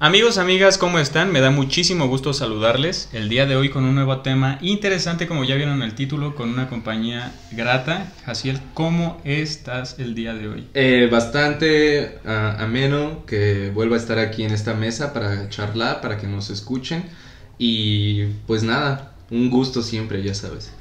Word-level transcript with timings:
Amigos, 0.00 0.38
amigas, 0.38 0.78
¿cómo 0.78 1.00
están? 1.00 1.32
Me 1.32 1.40
da 1.40 1.50
muchísimo 1.50 2.06
gusto 2.06 2.32
saludarles 2.32 3.08
el 3.12 3.28
día 3.28 3.46
de 3.46 3.56
hoy 3.56 3.68
con 3.68 3.82
un 3.82 3.96
nuevo 3.96 4.20
tema 4.20 4.56
interesante, 4.62 5.26
como 5.26 5.42
ya 5.42 5.56
vieron 5.56 5.74
en 5.74 5.82
el 5.82 5.96
título, 5.96 6.36
con 6.36 6.50
una 6.50 6.68
compañía 6.68 7.32
grata. 7.50 8.12
Jaciel, 8.24 8.60
¿cómo 8.74 9.20
estás 9.24 9.98
el 9.98 10.14
día 10.14 10.34
de 10.34 10.46
hoy? 10.46 10.68
Eh, 10.74 11.08
bastante 11.10 12.20
ah, 12.24 12.58
ameno 12.60 13.26
que 13.26 13.72
vuelva 13.74 13.96
a 13.96 13.98
estar 13.98 14.20
aquí 14.20 14.44
en 14.44 14.52
esta 14.52 14.72
mesa 14.72 15.12
para 15.12 15.48
charlar, 15.48 16.00
para 16.00 16.16
que 16.16 16.28
nos 16.28 16.48
escuchen. 16.50 17.02
Y 17.58 18.26
pues 18.46 18.62
nada, 18.62 19.14
un 19.32 19.50
gusto 19.50 19.82
siempre, 19.82 20.22
ya 20.22 20.34
sabes. 20.34 20.72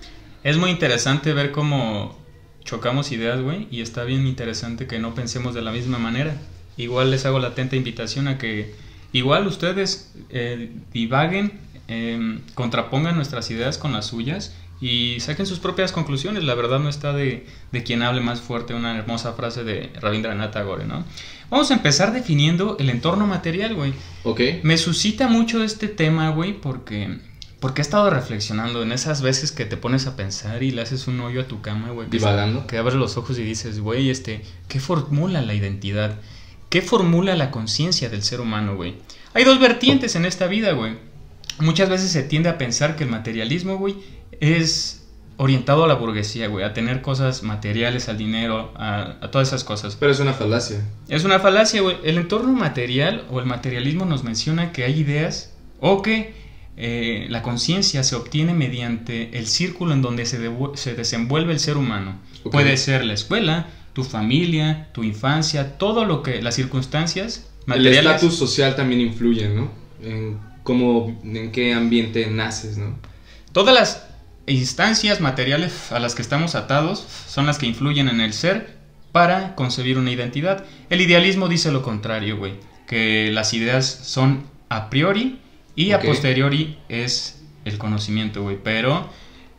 Es 0.43 0.57
muy 0.57 0.70
interesante 0.70 1.34
ver 1.34 1.52
cómo 1.52 2.15
chocamos 2.63 3.11
ideas, 3.11 3.41
güey, 3.41 3.68
y 3.71 3.81
está 3.81 4.04
bien 4.04 4.27
interesante 4.27 4.86
que 4.86 4.99
no 4.99 5.15
pensemos 5.15 5.55
de 5.55 5.63
la 5.63 5.71
misma 5.71 5.97
manera. 5.97 6.36
Igual 6.77 7.09
les 7.09 7.25
hago 7.25 7.39
la 7.39 7.47
atenta 7.47 7.75
invitación 7.75 8.27
a 8.27 8.38
que 8.38 8.86
Igual 9.13 9.47
ustedes 9.47 10.13
eh, 10.29 10.71
divaguen, 10.93 11.54
em, 11.87 12.41
contrapongan 12.54 13.15
nuestras 13.15 13.49
ideas 13.51 13.77
con 13.77 13.93
las 13.93 14.07
suyas 14.07 14.54
y 14.79 15.19
saquen 15.19 15.45
sus 15.45 15.59
propias 15.59 15.91
conclusiones. 15.91 16.43
La 16.43 16.54
verdad 16.55 16.79
no 16.79 16.89
está 16.89 17.13
de, 17.13 17.46
de 17.71 17.83
quien 17.83 18.04
hable 18.04 18.21
más 18.21 18.41
fuerte, 18.41 18.73
una 18.73 18.97
hermosa 18.97 19.33
frase 19.33 19.63
de 19.63 19.91
Rabindranath 20.01 20.51
Tagore, 20.54 20.85
¿no? 20.85 21.04
Vamos 21.49 21.71
a 21.71 21.75
empezar 21.75 22.11
definiendo 22.11 22.75
el 22.79 22.89
entorno 22.89 23.25
material, 23.25 23.73
güey. 23.73 23.93
Ok. 24.23 24.41
Me 24.63 24.77
suscita 24.77 25.27
mucho 25.27 25.63
este 25.63 25.87
tema, 25.87 26.29
güey, 26.32 26.54
porque, 26.54 27.19
porque 27.61 27.82
he 27.82 27.83
estado 27.83 28.10
reflexionando 28.10 28.83
en 28.83 28.91
esas 28.91 29.21
veces 29.21 29.54
que 29.54 29.65
te 29.65 29.77
pones 29.77 30.07
a 30.07 30.18
pensar 30.18 30.61
y 30.61 30.71
le 30.71 30.82
haces 30.82 31.07
un 31.07 31.21
hoyo 31.21 31.41
a 31.41 31.47
tu 31.47 31.61
cama, 31.61 31.91
güey. 31.91 32.09
Que, 32.09 32.17
Divagando. 32.17 32.67
que 32.67 32.77
abres 32.77 32.95
los 32.95 33.16
ojos 33.16 33.39
y 33.39 33.44
dices, 33.44 33.80
güey, 33.80 34.09
este, 34.09 34.41
¿qué 34.67 34.81
formula 34.81 35.41
la 35.41 35.53
identidad? 35.53 36.19
¿Qué 36.69 36.81
formula 36.81 37.35
la 37.35 37.52
conciencia 37.52 38.09
del 38.09 38.23
ser 38.23 38.41
humano, 38.41 38.75
güey? 38.75 38.95
Hay 39.33 39.44
dos 39.44 39.59
vertientes 39.59 40.16
en 40.16 40.25
esta 40.25 40.47
vida, 40.47 40.73
güey. 40.73 40.95
Muchas 41.59 41.89
veces 41.89 42.11
se 42.11 42.23
tiende 42.23 42.49
a 42.49 42.57
pensar 42.57 42.95
que 42.95 43.03
el 43.03 43.09
materialismo, 43.09 43.77
güey, 43.77 43.95
es 44.39 45.07
orientado 45.37 45.85
a 45.85 45.87
la 45.87 45.93
burguesía, 45.93 46.47
güey, 46.47 46.65
a 46.65 46.73
tener 46.73 47.01
cosas 47.01 47.43
materiales, 47.43 48.09
al 48.09 48.17
dinero, 48.17 48.73
a, 48.75 49.29
todas 49.31 49.49
esas 49.49 49.63
cosas. 49.63 49.95
Pero 49.95 50.11
es 50.11 50.19
una 50.19 50.33
falacia. 50.33 50.83
Es 51.07 51.23
una 51.23 51.39
falacia, 51.39 51.81
güey. 51.81 51.97
El 52.03 52.17
entorno 52.17 52.51
material 52.51 53.25
o 53.31 53.39
el 53.39 53.45
materialismo 53.45 54.05
nos 54.05 54.23
menciona 54.23 54.71
que 54.71 54.83
hay 54.83 54.99
ideas 54.99 55.53
o 55.79 56.02
que 56.02 56.33
eh, 56.75 57.27
la 57.29 57.43
conciencia 57.43 58.03
se 58.03 58.15
obtiene 58.15 58.53
mediante 58.53 59.37
el 59.37 59.47
círculo 59.47 59.93
en 59.93 60.02
donde 60.02 60.25
se, 60.25 60.39
se 60.73 60.95
desenvuelve 60.95 61.53
el 61.53 61.59
ser 61.59 61.77
humano. 61.77 62.19
Puede 62.52 62.77
ser 62.77 63.05
la 63.05 63.13
escuela, 63.13 63.67
tu 63.97 64.03
familia, 64.03 64.89
tu 64.91 65.03
infancia, 65.03 65.79
todo 65.79 66.05
lo 66.05 66.21
que, 66.21 66.39
las 66.39 66.53
circunstancias 66.53 67.49
materiales. 67.65 67.97
El 68.01 68.05
estatus 68.05 68.37
social 68.37 68.75
también 68.75 69.01
influye, 69.01 69.49
¿no? 69.49 69.71
En 70.03 70.37
cómo, 70.61 71.19
en 71.23 71.51
qué 71.51 71.73
ambiente 71.73 72.27
naces, 72.27 72.77
¿no? 72.77 72.95
Todas 73.53 73.73
las 73.73 74.07
instancias 74.45 75.19
materiales 75.19 75.91
a 75.91 75.97
las 75.97 76.13
que 76.13 76.21
estamos 76.21 76.53
atados 76.53 77.03
son 77.27 77.47
las 77.47 77.57
que 77.57 77.65
influyen 77.65 78.07
en 78.07 78.21
el 78.21 78.33
ser 78.33 78.77
para 79.11 79.55
concebir 79.55 79.97
una 79.97 80.11
identidad. 80.11 80.63
El 80.91 81.01
idealismo 81.01 81.47
dice 81.47 81.71
lo 81.71 81.81
contrario, 81.81 82.37
güey, 82.37 82.53
que 82.85 83.31
las 83.31 83.51
ideas 83.55 83.87
son 83.87 84.43
a 84.69 84.91
priori 84.91 85.39
y 85.75 85.93
a 85.93 86.01
posteriori 86.01 86.77
es 86.87 87.41
el 87.65 87.79
conocimiento, 87.79 88.43
güey, 88.43 88.59
pero 88.63 89.09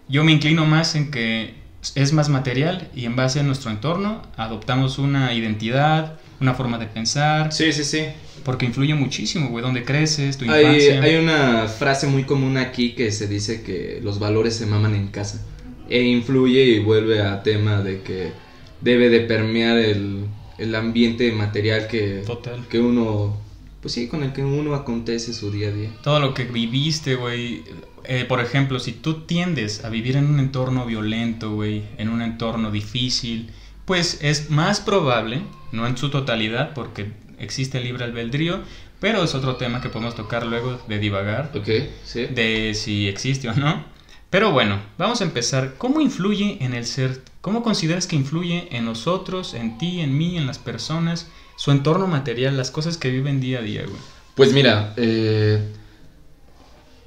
yo 0.09 0.22
me 0.22 0.31
inclino 0.31 0.64
más 0.64 0.94
en 0.94 1.11
que 1.11 1.58
es 1.95 2.12
más 2.12 2.29
material 2.29 2.89
y 2.95 3.05
en 3.05 3.17
base 3.17 3.41
a 3.41 3.43
nuestro 3.43 3.71
entorno 3.71 4.23
adoptamos 4.37 4.98
una 4.98 5.33
identidad, 5.34 6.19
una 6.41 6.55
forma 6.55 6.79
de 6.79 6.87
pensar. 6.87 7.53
Sí, 7.53 7.73
sí, 7.73 7.84
sí. 7.84 8.05
Porque 8.45 8.67
influye 8.67 8.95
muchísimo, 8.95 9.48
güey, 9.48 9.62
dónde 9.62 9.84
creces, 9.84 10.39
tu 10.39 10.45
infancia. 10.45 11.03
Hay 11.03 11.17
una 11.17 11.67
frase 11.67 12.06
muy 12.06 12.25
común 12.25 12.56
aquí 12.56 12.93
que 12.93 13.12
se 13.12 13.27
dice 13.27 13.62
que 13.62 14.01
los 14.03 14.19
valores 14.19 14.55
se 14.55 14.67
maman 14.67 14.95
en 14.95 15.09
casa. 15.09 15.45
E 15.89 16.03
influye 16.03 16.65
y 16.65 16.79
vuelve 16.81 17.23
a 17.23 17.43
tema 17.43 17.83
de 17.83 18.03
que 18.03 18.33
debe 18.81 19.09
de 19.09 19.21
permear 19.21 19.78
el, 19.78 20.27
el 20.59 20.75
ambiente 20.75 21.31
material 21.33 21.89
que, 21.89 22.22
que 22.71 22.78
uno 22.78 23.49
pues 23.81 23.95
sí, 23.95 24.09
con 24.09 24.25
el 24.25 24.33
que 24.33 24.43
uno 24.43 24.75
acontece 24.75 25.33
su 25.33 25.50
día 25.50 25.69
a 25.69 25.72
día. 25.72 25.91
Todo 26.03 26.19
lo 26.19 26.34
que 26.34 26.45
viviste, 26.45 27.15
güey. 27.15 27.62
Eh, 28.09 28.25
por 28.25 28.41
ejemplo, 28.41 28.81
si 28.81 28.93
tú 28.93 29.21
tiendes 29.27 29.85
a 29.85 29.89
vivir 29.89 30.17
en 30.17 30.27
un 30.27 30.41
entorno 30.41 30.87
violento, 30.87 31.53
güey, 31.53 31.85
en 31.99 32.09
un 32.09 32.23
entorno 32.23 32.71
difícil, 32.71 33.51
pues 33.85 34.19
es 34.23 34.51
más 34.51 34.81
probable, 34.81 35.43
no 35.71 35.87
en 35.87 35.97
su 35.97 36.11
totalidad, 36.11 36.75
porque 36.75 37.13
existe 37.39 37.79
el 37.79 37.85
libre 37.85 38.05
albedrío, 38.05 38.61
pero 38.99 39.23
es 39.23 39.35
otro 39.35 39.57
tema 39.57 39.81
que 39.81 39.91
podemos 39.91 40.17
tocar 40.17 40.45
luego 40.47 40.81
de 40.89 40.99
divagar. 40.99 41.53
Ok, 41.55 41.69
sí. 42.05 42.27
De 42.27 42.75
si 42.75 43.07
existe 43.07 43.49
o 43.49 43.55
no. 43.55 43.85
Pero 44.31 44.51
bueno, 44.51 44.81
vamos 44.99 45.21
a 45.21 45.25
empezar. 45.25 45.75
¿Cómo 45.79 46.01
influye 46.01 46.59
en 46.61 46.75
el 46.75 46.85
ser? 46.85 47.23
¿Cómo 47.41 47.63
consideras 47.63 48.07
que 48.07 48.17
influye 48.17 48.69
en 48.77 48.85
nosotros, 48.85 49.55
en 49.55 49.79
ti, 49.79 50.01
en 50.01 50.19
mí, 50.19 50.37
en 50.37 50.47
las 50.47 50.59
personas? 50.59 51.29
su 51.59 51.73
entorno 51.73 52.07
material, 52.07 52.57
las 52.57 52.71
cosas 52.71 52.97
que 52.97 53.11
viven 53.11 53.41
día 53.41 53.59
a 53.59 53.63
día, 53.63 53.83
güey? 53.83 54.01
Pues 54.37 54.53
mira, 54.53 54.95
eh, 54.97 55.61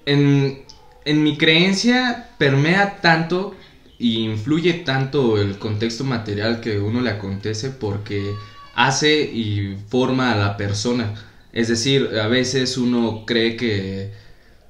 en, 0.06 0.64
en 1.06 1.24
mi 1.24 1.38
creencia 1.38 2.30
permea 2.38 3.02
tanto 3.02 3.56
y 3.98 4.24
influye 4.24 4.74
tanto 4.74 5.40
el 5.40 5.58
contexto 5.60 6.04
material 6.04 6.60
que 6.62 6.80
uno 6.80 7.02
le 7.02 7.10
acontece 7.12 7.70
porque 7.72 8.36
hace 8.74 9.22
y 9.22 9.78
forma 9.88 10.32
a 10.32 10.38
la 10.38 10.58
persona. 10.58 11.14
Es 11.52 11.68
decir, 11.68 12.10
a 12.20 12.28
veces 12.28 12.78
uno 12.78 13.24
cree 13.26 13.56
que 13.58 14.12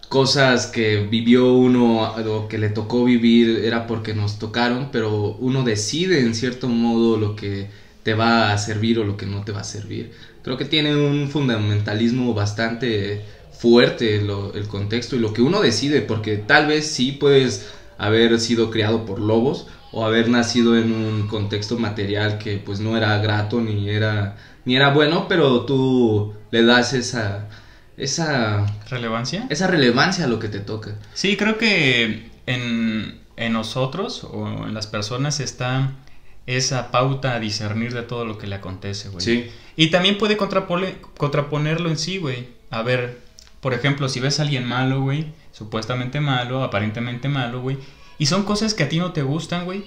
cosas 0.09 0.67
que 0.67 0.97
vivió 1.09 1.53
uno 1.53 2.03
o 2.03 2.47
que 2.47 2.57
le 2.57 2.69
tocó 2.69 3.03
vivir 3.05 3.61
era 3.65 3.87
porque 3.87 4.13
nos 4.13 4.39
tocaron, 4.39 4.89
pero 4.91 5.35
uno 5.39 5.63
decide 5.63 6.21
en 6.21 6.33
cierto 6.35 6.67
modo 6.69 7.17
lo 7.17 7.35
que 7.35 7.69
te 8.03 8.13
va 8.13 8.51
a 8.51 8.57
servir 8.57 8.99
o 8.99 9.03
lo 9.05 9.15
que 9.17 9.25
no 9.25 9.43
te 9.43 9.51
va 9.51 9.61
a 9.61 9.63
servir. 9.63 10.11
Creo 10.41 10.57
que 10.57 10.65
tiene 10.65 10.95
un 10.95 11.29
fundamentalismo 11.29 12.33
bastante 12.33 13.25
fuerte 13.61 14.15
el 14.15 14.67
contexto 14.67 15.15
y 15.15 15.19
lo 15.19 15.33
que 15.33 15.43
uno 15.43 15.61
decide, 15.61 16.01
porque 16.01 16.37
tal 16.37 16.65
vez 16.65 16.87
sí 16.87 17.11
puedes 17.11 17.71
haber 17.99 18.39
sido 18.39 18.71
criado 18.71 19.05
por 19.05 19.19
lobos 19.19 19.67
o 19.91 20.03
haber 20.03 20.29
nacido 20.29 20.75
en 20.75 20.91
un 20.91 21.27
contexto 21.27 21.77
material 21.77 22.39
que 22.39 22.57
pues 22.57 22.79
no 22.79 22.97
era 22.97 23.15
grato 23.19 23.61
ni 23.61 23.87
era 23.87 24.35
ni 24.65 24.75
era 24.75 24.91
bueno, 24.91 25.27
pero 25.27 25.65
tú 25.65 26.33
le 26.49 26.63
das 26.63 26.93
esa 26.93 27.49
esa 27.97 28.65
relevancia, 28.89 29.45
esa 29.51 29.67
relevancia 29.67 30.25
a 30.25 30.27
lo 30.27 30.39
que 30.39 30.47
te 30.47 30.59
toca. 30.59 30.97
Sí, 31.13 31.37
creo 31.37 31.59
que 31.59 32.31
en, 32.47 33.19
en 33.37 33.53
nosotros 33.53 34.23
o 34.23 34.47
en 34.47 34.73
las 34.73 34.87
personas 34.87 35.39
está 35.39 35.91
esa 36.47 36.89
pauta 36.89 37.35
a 37.35 37.39
discernir 37.39 37.93
de 37.93 38.01
todo 38.01 38.25
lo 38.25 38.39
que 38.39 38.47
le 38.47 38.55
acontece, 38.55 39.09
güey. 39.09 39.23
Sí. 39.23 39.51
Y 39.75 39.91
también 39.91 40.17
puede 40.17 40.35
contraponerlo 40.35 41.89
en 41.89 41.97
sí, 41.99 42.17
güey. 42.17 42.47
A 42.71 42.81
ver, 42.81 43.19
por 43.61 43.73
ejemplo, 43.73 44.09
si 44.09 44.19
ves 44.19 44.39
a 44.39 44.43
alguien 44.43 44.65
malo, 44.65 45.01
güey, 45.01 45.27
supuestamente 45.51 46.19
malo, 46.19 46.63
aparentemente 46.63 47.29
malo, 47.29 47.61
güey, 47.61 47.77
y 48.17 48.25
son 48.25 48.43
cosas 48.43 48.73
que 48.73 48.83
a 48.83 48.89
ti 48.89 48.97
no 48.97 49.13
te 49.13 49.21
gustan, 49.21 49.65
güey, 49.65 49.83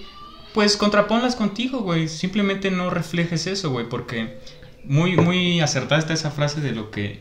pues 0.53 0.77
contraponlas 0.77 1.35
contigo, 1.35 1.81
güey. 1.81 2.07
Simplemente 2.07 2.71
no 2.71 2.89
reflejes 2.89 3.45
eso, 3.45 3.71
güey, 3.71 3.87
porque 3.89 4.37
muy, 4.85 5.17
muy 5.17 5.59
acertada 5.59 5.99
está 5.99 6.13
esa 6.13 6.31
frase 6.31 6.61
de 6.61 6.71
lo 6.71 6.91
que, 6.91 7.19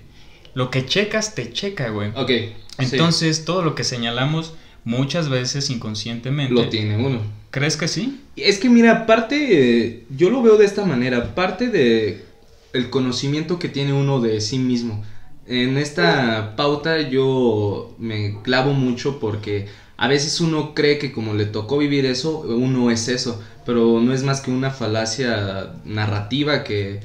lo 0.55 0.71
que 0.71 0.87
checas, 0.87 1.35
te 1.35 1.53
checa, 1.53 1.89
güey. 1.91 2.11
Ok. 2.15 2.31
Entonces, 2.79 3.45
todo 3.45 3.63
lo 3.63 3.75
que 3.75 3.83
señalamos 3.83 4.55
muchas 4.85 5.29
veces 5.29 5.69
inconscientemente. 5.71 6.55
Lo 6.55 6.69
tiene 6.69 6.97
uno. 6.97 7.23
¿Crees 7.51 7.77
que 7.77 7.89
sí? 7.89 8.21
Es 8.37 8.59
que 8.59 8.69
mira, 8.69 9.07
parte, 9.07 10.05
yo 10.11 10.31
lo 10.31 10.43
veo 10.43 10.57
de 10.57 10.67
esta 10.67 10.85
manera, 10.85 11.35
parte 11.35 11.69
de 11.69 12.25
el 12.73 12.91
conocimiento 12.91 13.59
que 13.59 13.69
tiene 13.69 13.93
uno 13.93 14.21
de 14.21 14.41
sí 14.41 14.59
mismo. 14.59 15.05
En 15.47 15.77
esta 15.77 16.57
pauta 16.57 17.01
yo 17.03 17.95
me 17.99 18.41
clavo 18.43 18.73
mucho 18.73 19.21
porque 19.21 19.67
a 19.97 20.09
veces 20.09 20.41
uno 20.41 20.75
cree 20.75 20.99
que 20.99 21.13
como 21.13 21.35
le 21.35 21.45
tocó 21.47 21.79
vivir 21.79 22.07
eso, 22.07 22.41
uno 22.41 22.91
es 22.91 23.09
eso, 23.09 23.43
pero 23.67 24.01
no 24.01 24.15
es 24.15 24.23
más 24.23 24.41
que 24.41 24.51
una 24.51 24.71
falacia 24.71 25.75
narrativa 25.85 26.65
que, 26.65 27.01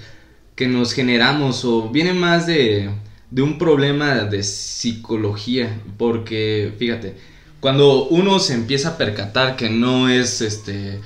que 0.56 0.68
nos 0.68 0.94
generamos 0.94 1.65
o 1.65 1.89
viene 1.89 2.13
más 2.13 2.47
de, 2.47 2.89
de 3.30 3.41
un 3.41 3.57
problema 3.57 4.15
de 4.25 4.44
psicología, 4.44 5.81
porque 5.97 6.74
fíjate, 6.80 7.15
cuando 7.59 8.07
uno 8.07 8.39
se 8.39 8.53
empieza 8.53 8.89
a 8.89 8.97
percatar 8.97 9.57
que 9.57 9.69
no 9.69 10.09
es 10.09 10.41
este 10.41 11.01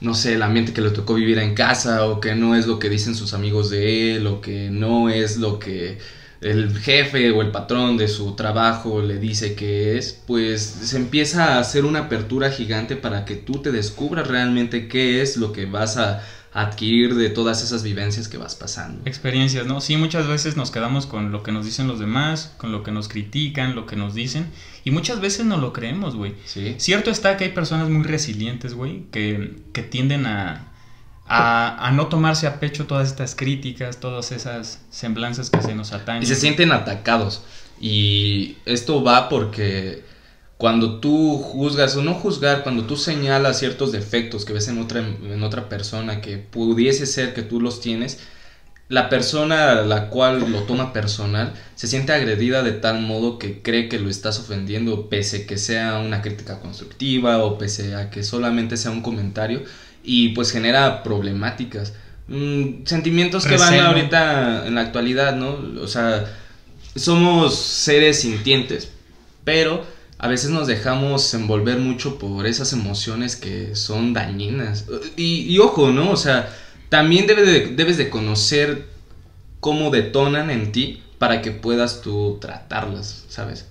no 0.00 0.14
sé, 0.14 0.34
el 0.34 0.42
ambiente 0.42 0.72
que 0.72 0.80
le 0.80 0.90
tocó 0.90 1.14
vivir 1.14 1.38
en 1.38 1.54
casa 1.54 2.06
o 2.06 2.20
que 2.20 2.34
no 2.34 2.54
es 2.54 2.66
lo 2.66 2.78
que 2.78 2.88
dicen 2.88 3.14
sus 3.16 3.34
amigos 3.34 3.70
de 3.70 4.16
él 4.16 4.26
o 4.28 4.40
que 4.40 4.70
no 4.70 5.08
es 5.10 5.38
lo 5.38 5.58
que 5.58 5.98
el 6.40 6.78
jefe 6.78 7.30
o 7.32 7.42
el 7.42 7.50
patrón 7.50 7.96
de 7.96 8.08
su 8.08 8.36
trabajo 8.36 9.02
le 9.02 9.18
dice 9.18 9.54
que 9.54 9.98
es, 9.98 10.22
pues 10.26 10.62
se 10.62 10.96
empieza 10.96 11.54
a 11.54 11.58
hacer 11.60 11.84
una 11.84 12.00
apertura 12.00 12.50
gigante 12.50 12.96
para 12.96 13.24
que 13.24 13.34
tú 13.34 13.60
te 13.60 13.72
descubras 13.72 14.28
realmente 14.28 14.88
qué 14.88 15.20
es 15.20 15.36
lo 15.36 15.52
que 15.52 15.66
vas 15.66 15.96
a, 15.96 16.22
adquirir 16.52 17.14
de 17.14 17.30
todas 17.30 17.62
esas 17.62 17.82
vivencias 17.82 18.28
que 18.28 18.38
vas 18.38 18.54
pasando. 18.54 19.02
Experiencias, 19.04 19.66
¿no? 19.66 19.80
Sí, 19.80 19.96
muchas 19.96 20.26
veces 20.26 20.56
nos 20.56 20.70
quedamos 20.70 21.06
con 21.06 21.30
lo 21.30 21.42
que 21.42 21.52
nos 21.52 21.64
dicen 21.64 21.86
los 21.86 22.00
demás, 22.00 22.54
con 22.56 22.72
lo 22.72 22.82
que 22.82 22.90
nos 22.90 23.08
critican, 23.08 23.74
lo 23.74 23.86
que 23.86 23.96
nos 23.96 24.14
dicen, 24.14 24.46
y 24.84 24.90
muchas 24.90 25.20
veces 25.20 25.44
no 25.46 25.58
lo 25.58 25.72
creemos, 25.72 26.16
güey. 26.16 26.34
Sí. 26.46 26.74
Cierto 26.78 27.10
está 27.10 27.36
que 27.36 27.44
hay 27.44 27.50
personas 27.50 27.88
muy 27.88 28.04
resilientes, 28.04 28.74
güey, 28.74 29.04
que, 29.10 29.56
que 29.72 29.82
tienden 29.82 30.26
a, 30.26 30.67
a, 31.28 31.86
a 31.86 31.92
no 31.92 32.06
tomarse 32.06 32.46
a 32.46 32.58
pecho 32.58 32.86
todas 32.86 33.08
estas 33.08 33.34
críticas, 33.34 33.98
todas 33.98 34.32
esas 34.32 34.80
semblanzas 34.90 35.50
que 35.50 35.62
se 35.62 35.74
nos 35.74 35.92
atañen. 35.92 36.22
Y 36.22 36.26
se 36.26 36.36
sienten 36.36 36.72
atacados. 36.72 37.42
Y 37.80 38.56
esto 38.64 39.02
va 39.04 39.28
porque 39.28 40.02
cuando 40.56 40.98
tú 40.98 41.38
juzgas, 41.38 41.96
o 41.96 42.02
no 42.02 42.14
juzgar, 42.14 42.64
cuando 42.64 42.84
tú 42.84 42.96
señalas 42.96 43.60
ciertos 43.60 43.92
defectos 43.92 44.44
que 44.44 44.52
ves 44.52 44.66
en 44.68 44.78
otra, 44.78 45.00
en 45.00 45.42
otra 45.42 45.68
persona 45.68 46.20
que 46.20 46.38
pudiese 46.38 47.06
ser 47.06 47.32
que 47.32 47.42
tú 47.42 47.60
los 47.60 47.80
tienes, 47.80 48.18
la 48.88 49.10
persona 49.10 49.72
a 49.72 49.74
la 49.82 50.08
cual 50.08 50.50
lo 50.50 50.62
toma 50.62 50.94
personal 50.94 51.52
se 51.74 51.86
siente 51.86 52.12
agredida 52.12 52.62
de 52.62 52.72
tal 52.72 53.02
modo 53.02 53.38
que 53.38 53.60
cree 53.60 53.88
que 53.88 53.98
lo 53.98 54.08
estás 54.08 54.40
ofendiendo 54.40 55.10
pese 55.10 55.44
que 55.46 55.58
sea 55.58 55.98
una 55.98 56.22
crítica 56.22 56.58
constructiva 56.58 57.44
o 57.44 57.58
pese 57.58 57.94
a 57.94 58.08
que 58.08 58.22
solamente 58.22 58.78
sea 58.78 58.90
un 58.90 59.02
comentario 59.02 59.62
y 60.04 60.30
pues 60.30 60.50
genera 60.52 61.02
problemáticas. 61.02 61.94
Mm, 62.28 62.84
sentimientos 62.84 63.44
que 63.44 63.56
van 63.56 63.74
ahorita 63.86 64.66
en 64.66 64.74
la 64.74 64.82
actualidad, 64.82 65.34
¿no? 65.36 65.58
O 65.82 65.88
sea, 65.88 66.24
somos 66.96 67.54
seres 67.56 68.20
sintientes, 68.20 68.90
pero 69.44 69.84
a 70.18 70.28
veces 70.28 70.50
nos 70.50 70.66
dejamos 70.66 71.32
envolver 71.34 71.78
mucho 71.78 72.18
por 72.18 72.46
esas 72.46 72.72
emociones 72.72 73.36
que 73.36 73.74
son 73.76 74.12
dañinas. 74.14 74.86
Y, 75.16 75.44
y 75.52 75.58
ojo, 75.58 75.90
¿no? 75.90 76.10
O 76.10 76.16
sea, 76.16 76.52
también 76.88 77.26
debe 77.26 77.42
de- 77.42 77.66
debes 77.74 77.96
de 77.98 78.10
conocer 78.10 78.86
cómo 79.60 79.90
detonan 79.90 80.50
en 80.50 80.72
ti 80.72 81.02
para 81.18 81.40
que 81.42 81.50
puedas 81.52 82.00
tú 82.02 82.38
tratarlas, 82.40 83.24
¿sabes? 83.28 83.66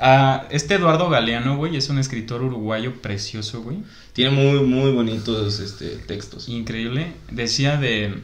Ah, 0.00 0.46
este 0.50 0.74
Eduardo 0.74 1.08
Galeano, 1.08 1.56
güey, 1.56 1.76
es 1.76 1.88
un 1.88 1.98
escritor 1.98 2.42
uruguayo 2.42 3.00
precioso, 3.02 3.62
güey. 3.62 3.78
Tiene 4.12 4.30
muy, 4.30 4.60
muy 4.62 4.92
bonitos 4.92 5.60
este, 5.60 5.96
textos. 5.96 6.48
Increíble. 6.48 7.12
Decía 7.30 7.76
de 7.76 8.22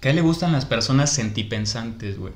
que 0.00 0.08
a 0.08 0.10
él 0.10 0.16
le 0.16 0.22
gustan 0.22 0.52
las 0.52 0.64
personas 0.64 1.12
sentipensantes, 1.12 2.18
güey. 2.18 2.32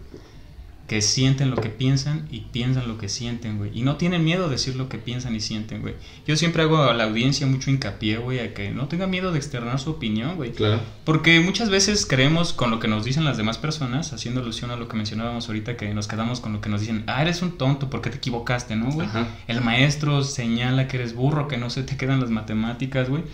Que 0.88 1.02
sienten 1.02 1.50
lo 1.50 1.56
que 1.58 1.68
piensan 1.68 2.26
y 2.30 2.40
piensan 2.40 2.88
lo 2.88 2.96
que 2.96 3.10
sienten, 3.10 3.58
güey. 3.58 3.70
Y 3.78 3.82
no 3.82 3.96
tienen 3.96 4.24
miedo 4.24 4.44
de 4.44 4.52
decir 4.52 4.74
lo 4.74 4.88
que 4.88 4.96
piensan 4.96 5.36
y 5.36 5.40
sienten, 5.40 5.82
güey. 5.82 5.94
Yo 6.26 6.34
siempre 6.34 6.62
hago 6.62 6.78
a 6.78 6.94
la 6.94 7.04
audiencia 7.04 7.46
mucho 7.46 7.70
hincapié, 7.70 8.16
güey, 8.16 8.40
a 8.40 8.54
que 8.54 8.70
no 8.70 8.88
tenga 8.88 9.06
miedo 9.06 9.30
de 9.30 9.38
externar 9.38 9.78
su 9.78 9.90
opinión, 9.90 10.36
güey. 10.36 10.52
Claro. 10.52 10.80
Porque 11.04 11.40
muchas 11.40 11.68
veces 11.68 12.06
creemos 12.06 12.54
con 12.54 12.70
lo 12.70 12.80
que 12.80 12.88
nos 12.88 13.04
dicen 13.04 13.24
las 13.24 13.36
demás 13.36 13.58
personas, 13.58 14.14
haciendo 14.14 14.40
alusión 14.40 14.70
a 14.70 14.76
lo 14.76 14.88
que 14.88 14.96
mencionábamos 14.96 15.46
ahorita, 15.48 15.76
que 15.76 15.92
nos 15.92 16.08
quedamos 16.08 16.40
con 16.40 16.54
lo 16.54 16.62
que 16.62 16.70
nos 16.70 16.80
dicen, 16.80 17.04
ah, 17.06 17.20
eres 17.20 17.42
un 17.42 17.58
tonto, 17.58 17.90
¿por 17.90 18.00
qué 18.00 18.08
te 18.08 18.16
equivocaste, 18.16 18.74
no, 18.74 18.90
güey? 18.90 19.06
Ajá. 19.06 19.28
El 19.46 19.60
maestro 19.60 20.24
señala 20.24 20.88
que 20.88 20.96
eres 20.96 21.14
burro, 21.14 21.48
que 21.48 21.58
no 21.58 21.68
se 21.68 21.82
te 21.82 21.98
quedan 21.98 22.20
las 22.20 22.30
matemáticas, 22.30 23.10
güey. 23.10 23.24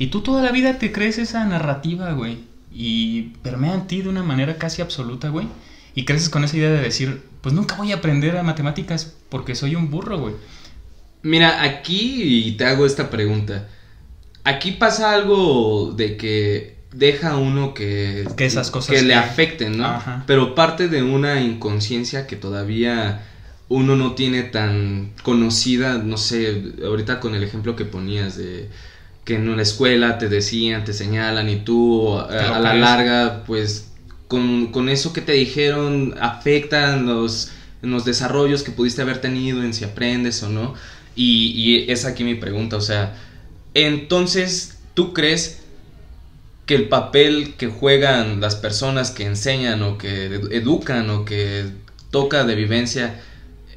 Y 0.00 0.08
tú 0.08 0.22
toda 0.22 0.42
la 0.42 0.50
vida 0.50 0.78
te 0.78 0.90
crees 0.90 1.18
esa 1.18 1.44
narrativa, 1.44 2.10
güey. 2.12 2.38
Y 2.72 3.34
permea 3.42 3.74
en 3.74 3.86
ti 3.86 4.02
de 4.02 4.08
una 4.08 4.22
manera 4.22 4.58
casi 4.58 4.82
absoluta, 4.82 5.28
güey. 5.28 5.46
Y 5.96 6.04
creces 6.04 6.28
con 6.28 6.44
esa 6.44 6.58
idea 6.58 6.70
de 6.70 6.82
decir, 6.82 7.22
pues 7.40 7.54
nunca 7.54 7.74
voy 7.74 7.90
a 7.90 7.96
aprender 7.96 8.36
a 8.36 8.42
matemáticas 8.42 9.14
porque 9.30 9.54
soy 9.54 9.74
un 9.74 9.90
burro, 9.90 10.18
güey. 10.18 10.34
Mira, 11.22 11.62
aquí 11.62 12.54
te 12.58 12.66
hago 12.66 12.84
esta 12.84 13.08
pregunta. 13.08 13.66
Aquí 14.44 14.72
pasa 14.72 15.14
algo 15.14 15.94
de 15.96 16.18
que 16.18 16.76
deja 16.92 17.30
a 17.30 17.36
uno 17.38 17.72
que, 17.72 18.28
Que 18.36 18.44
esas 18.44 18.70
cosas 18.70 18.94
que 18.94 19.02
le 19.02 19.14
afecten, 19.14 19.78
¿no? 19.78 19.86
Ajá. 19.86 20.22
Pero 20.26 20.54
parte 20.54 20.88
de 20.88 21.02
una 21.02 21.40
inconsciencia 21.40 22.26
que 22.26 22.36
todavía 22.36 23.26
uno 23.70 23.96
no 23.96 24.12
tiene 24.12 24.42
tan 24.42 25.12
conocida, 25.22 25.96
no 25.96 26.18
sé, 26.18 26.74
ahorita 26.84 27.20
con 27.20 27.34
el 27.34 27.42
ejemplo 27.42 27.74
que 27.74 27.86
ponías 27.86 28.36
de 28.36 28.68
que 29.24 29.36
en 29.36 29.56
la 29.56 29.62
escuela 29.62 30.18
te 30.18 30.28
decían, 30.28 30.84
te 30.84 30.92
señalan 30.92 31.48
y 31.48 31.56
tú 31.56 32.18
a, 32.18 32.30
lo 32.30 32.54
a 32.54 32.60
la 32.60 32.74
larga, 32.74 33.44
pues 33.46 33.92
con, 34.28 34.68
con 34.72 34.88
eso 34.88 35.12
que 35.12 35.20
te 35.22 35.32
dijeron 35.32 36.14
afectan 36.20 37.06
los, 37.06 37.52
los 37.82 38.04
desarrollos 38.04 38.62
que 38.62 38.72
pudiste 38.72 39.02
haber 39.02 39.20
tenido 39.20 39.62
en 39.62 39.74
si 39.74 39.84
aprendes 39.84 40.42
o 40.42 40.48
no. 40.48 40.74
Y, 41.14 41.52
y 41.54 41.90
es 41.90 42.04
aquí 42.04 42.24
mi 42.24 42.34
pregunta, 42.34 42.76
o 42.76 42.80
sea, 42.80 43.16
entonces, 43.74 44.78
¿tú 44.94 45.12
crees 45.14 45.62
que 46.66 46.74
el 46.74 46.88
papel 46.88 47.54
que 47.56 47.68
juegan 47.68 48.40
las 48.40 48.56
personas 48.56 49.10
que 49.12 49.24
enseñan 49.24 49.82
o 49.82 49.98
que 49.98 50.30
edu- 50.30 50.48
educan 50.52 51.08
o 51.10 51.24
que 51.24 51.70
toca 52.10 52.44
de 52.44 52.54
vivencia 52.56 53.20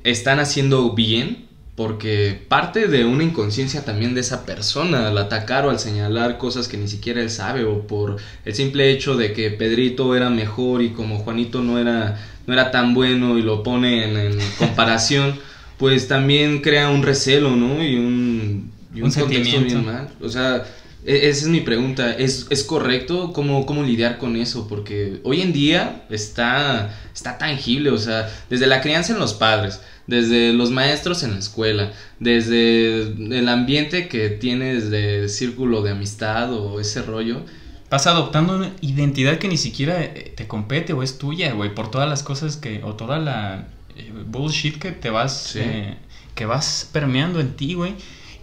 están 0.03 0.39
haciendo 0.39 0.93
bien? 0.95 1.48
Porque 1.79 2.37
parte 2.49 2.89
de 2.89 3.05
una 3.05 3.23
inconsciencia 3.23 3.85
también 3.85 4.13
de 4.13 4.19
esa 4.19 4.45
persona 4.45 5.07
al 5.07 5.17
atacar 5.17 5.65
o 5.65 5.69
al 5.69 5.79
señalar 5.79 6.37
cosas 6.37 6.67
que 6.67 6.75
ni 6.75 6.89
siquiera 6.89 7.21
él 7.21 7.29
sabe 7.29 7.63
o 7.63 7.87
por 7.87 8.17
el 8.43 8.53
simple 8.53 8.91
hecho 8.91 9.15
de 9.15 9.31
que 9.31 9.49
Pedrito 9.49 10.13
era 10.13 10.29
mejor 10.29 10.81
y 10.81 10.89
como 10.91 11.19
Juanito 11.19 11.61
no 11.61 11.79
era, 11.79 12.19
no 12.45 12.53
era 12.53 12.71
tan 12.71 12.93
bueno 12.93 13.37
y 13.37 13.43
lo 13.43 13.63
pone 13.63 14.03
en, 14.03 14.17
en 14.17 14.37
comparación, 14.57 15.39
pues 15.77 16.09
también 16.09 16.59
crea 16.59 16.89
un 16.89 17.01
recelo, 17.01 17.55
¿no? 17.55 17.81
Y 17.81 17.95
un, 17.95 18.73
y 18.93 19.01
un, 19.01 19.07
Un 19.07 19.11
contexto 19.13 19.61
sentimiento. 19.61 19.65
bien 19.65 19.85
mal. 19.85 20.09
O 20.19 20.27
sea, 20.27 20.65
e- 21.05 21.29
esa 21.29 21.43
es 21.45 21.47
mi 21.47 21.61
pregunta. 21.61 22.11
¿Es, 22.13 22.45
es 22.49 22.65
correcto 22.65 23.31
cómo, 23.31 23.65
cómo 23.65 23.83
lidiar 23.83 24.17
con 24.17 24.35
eso? 24.35 24.67
Porque 24.67 25.21
hoy 25.23 25.41
en 25.41 25.53
día 25.53 26.03
está, 26.09 26.93
está 27.15 27.37
tangible, 27.37 27.89
o 27.91 27.97
sea, 27.97 28.29
desde 28.49 28.67
la 28.67 28.81
crianza 28.81 29.13
en 29.13 29.19
los 29.19 29.33
padres, 29.33 29.79
desde 30.09 30.53
los 30.53 30.71
maestros 30.71 31.23
en 31.23 31.33
la 31.33 31.39
escuela, 31.39 31.91
desde 32.19 33.01
el 33.01 33.47
ambiente 33.47 34.07
que 34.07 34.29
tienes 34.29 34.89
de 34.89 35.29
círculo 35.29 35.81
de 35.83 35.91
amistad 35.91 36.51
o 36.53 36.79
ese 36.79 37.01
rollo. 37.03 37.41
Vas 37.89 38.07
adoptando 38.07 38.55
una 38.57 38.73
identidad 38.81 39.37
que 39.39 39.47
ni 39.47 39.57
siquiera 39.57 40.03
eh, 40.03 40.33
te 40.35 40.47
compete 40.47 40.93
o 40.93 41.01
es 41.03 41.17
tuya, 41.17 41.53
güey, 41.53 41.73
por 41.73 41.89
todas 41.91 42.07
las 42.09 42.23
cosas 42.23 42.57
que, 42.57 42.83
o 42.83 42.93
toda 42.95 43.17
la 43.19 43.67
eh, 43.95 44.11
bullshit 44.27 44.77
que 44.77 44.91
te 44.91 45.09
vas, 45.09 45.49
Sí. 45.53 45.59
eh, 45.61 45.95
que 46.35 46.45
vas 46.45 46.89
permeando 46.91 47.39
en 47.39 47.53
ti, 47.55 47.73
güey. 47.73 47.93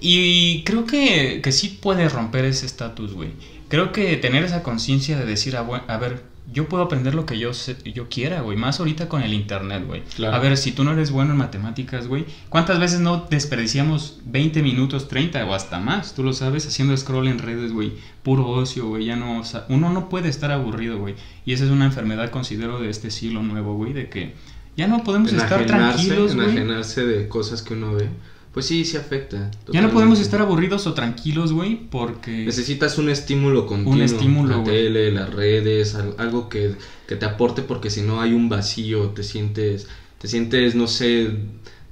Y 0.01 0.63
creo 0.65 0.85
que, 0.85 1.41
que 1.43 1.53
sí 1.53 1.79
puedes 1.81 2.13
romper 2.13 2.45
ese 2.45 2.67
estatus, 2.67 3.13
güey. 3.15 3.31
Creo 3.69 3.93
que 3.93 4.17
tener 4.17 4.45
esa 4.45 4.63
conciencia 4.63 5.19
de 5.19 5.25
decir, 5.25 5.57
a, 5.57 5.67
bue- 5.67 5.83
a 5.89 5.97
ver, 5.97 6.23
yo 6.53 6.69
puedo 6.69 6.83
aprender 6.85 7.15
lo 7.15 7.27
que 7.27 7.39
yo, 7.39 7.53
sé- 7.53 7.77
yo 7.93 8.09
quiera, 8.09 8.41
güey. 8.41 8.57
Más 8.57 8.79
ahorita 8.79 9.09
con 9.09 9.23
el 9.23 9.35
internet, 9.35 9.85
güey. 9.87 10.03
Claro. 10.15 10.37
A 10.37 10.39
ver, 10.39 10.57
si 10.57 10.73
tú 10.73 10.85
no 10.85 10.93
eres 10.93 11.11
bueno 11.11 11.33
en 11.33 11.39
matemáticas, 11.39 12.07
güey, 12.07 12.25
¿cuántas 12.49 12.79
veces 12.79 13.01
no 13.01 13.27
desperdiciamos 13.29 14.21
20 14.27 14.63
minutos, 14.63 15.09
30 15.09 15.45
o 15.45 15.55
hasta 15.55 15.81
más? 15.81 16.15
Tú 16.15 16.23
lo 16.23 16.33
sabes, 16.33 16.67
haciendo 16.67 16.97
scroll 16.97 17.29
en 17.29 17.39
redes, 17.39 17.73
güey. 17.73 17.93
Puro 18.23 18.49
ocio, 18.49 18.87
güey. 18.89 19.07
Ya 19.07 19.17
no, 19.17 19.41
o 19.41 19.45
sea, 19.45 19.67
uno 19.69 19.91
no 19.91 20.09
puede 20.09 20.29
estar 20.29 20.51
aburrido, 20.53 20.99
güey. 20.99 21.15
Y 21.45 21.53
esa 21.53 21.65
es 21.65 21.71
una 21.71 21.85
enfermedad, 21.87 22.31
considero, 22.31 22.81
de 22.81 22.91
este 22.91 23.11
siglo 23.11 23.43
nuevo, 23.43 23.75
güey, 23.75 23.93
de 23.93 24.09
que 24.09 24.35
ya 24.77 24.87
no 24.87 25.03
podemos 25.05 25.33
estar 25.33 25.67
tranquilos, 25.67 26.35
güey. 26.35 26.49
enajenarse 26.51 27.05
de 27.07 27.29
cosas 27.29 27.63
que 27.63 27.75
uno 27.75 27.93
ve. 27.95 28.09
Pues 28.57 28.65
sí, 28.65 28.87
sí 28.87 28.97
afecta. 28.97 29.51
Ya 29.71 29.83
no 29.83 29.91
podemos 29.91 30.19
estar 30.19 30.41
aburridos 30.41 30.87
o 30.87 30.95
tranquilos, 30.95 31.53
güey, 31.53 31.79
porque... 31.91 32.47
Necesitas 32.47 32.97
un 32.97 33.11
estímulo 33.11 33.67
continuo. 33.67 34.03
estímulo, 34.03 34.57
La 34.57 34.65
tele, 34.65 35.13
las 35.13 35.29
redes, 35.29 35.95
al- 35.95 36.15
algo 36.17 36.49
que, 36.49 36.75
que 37.07 37.17
te 37.17 37.27
aporte 37.27 37.61
porque 37.61 37.91
si 37.91 38.01
no 38.01 38.19
hay 38.23 38.33
un 38.33 38.49
vacío, 38.49 39.11
te 39.11 39.25
sientes, 39.25 39.89
te 40.19 40.27
sientes, 40.27 40.75
no 40.75 40.87
sé, 40.87 41.33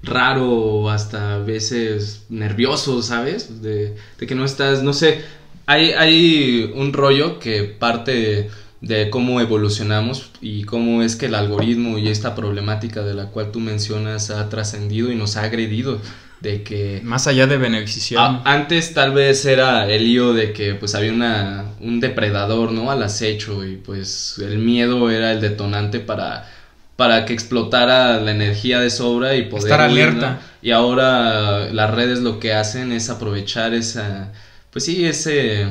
raro 0.03 0.49
o 0.51 0.89
hasta 0.89 1.35
a 1.35 1.39
veces 1.39 2.25
nervioso, 2.31 3.03
¿sabes? 3.03 3.61
De, 3.61 3.95
de 4.19 4.27
que 4.27 4.35
no 4.35 4.47
estás, 4.47 4.83
no 4.83 4.95
sé, 4.95 5.21
hay, 5.67 5.91
hay 5.91 6.73
un 6.75 6.95
rollo 6.95 7.39
que 7.41 7.65
parte 7.65 8.49
de 8.81 9.11
cómo 9.11 9.43
evolucionamos 9.43 10.31
y 10.41 10.65
cómo 10.65 11.03
es 11.03 11.15
que 11.17 11.27
el 11.27 11.35
algoritmo 11.35 11.99
y 11.99 12.09
esta 12.09 12.35
problemática 12.35 13.03
de 13.03 13.13
la 13.13 13.27
cual 13.27 13.51
tú 13.53 13.61
mencionas 13.61 14.31
ha 14.31 14.49
trascendido 14.49 15.13
y 15.13 15.15
nos 15.15 15.37
ha 15.37 15.43
agredido 15.43 16.01
de 16.41 16.63
que 16.63 17.01
Más 17.03 17.27
allá 17.27 17.47
de 17.47 17.57
beneficiar... 17.57 18.21
Ah, 18.23 18.43
antes 18.45 18.93
tal 18.95 19.13
vez 19.13 19.45
era 19.45 19.89
el 19.89 20.05
lío 20.05 20.33
de 20.35 20.53
que 20.53 20.75
pues 20.75 20.95
había 20.95 21.13
una, 21.13 21.65
un 21.81 22.01
depredador, 22.01 22.73
¿no? 22.73 22.91
Al 22.91 23.03
acecho 23.03 23.65
y 23.65 23.77
pues 23.77 24.37
el 24.39 24.59
miedo 24.59 25.11
era 25.11 25.33
el 25.33 25.41
detonante 25.41 26.01
para, 26.01 26.49
para 26.97 27.25
que 27.25 27.33
explotara 27.33 28.21
la 28.21 28.31
energía 28.31 28.81
de 28.81 28.91
sobra 28.91 29.37
y 29.37 29.43
poder... 29.43 29.65
Estar 29.65 29.81
alerta. 29.81 30.31
¿no? 30.31 30.39
Y 30.63 30.71
ahora 30.71 31.73
las 31.73 31.91
redes 31.91 32.21
lo 32.21 32.39
que 32.39 32.53
hacen 32.53 32.93
es 32.93 33.11
aprovechar 33.11 33.75
esa, 33.75 34.33
pues 34.71 34.85
sí, 34.85 35.05
ese, 35.05 35.69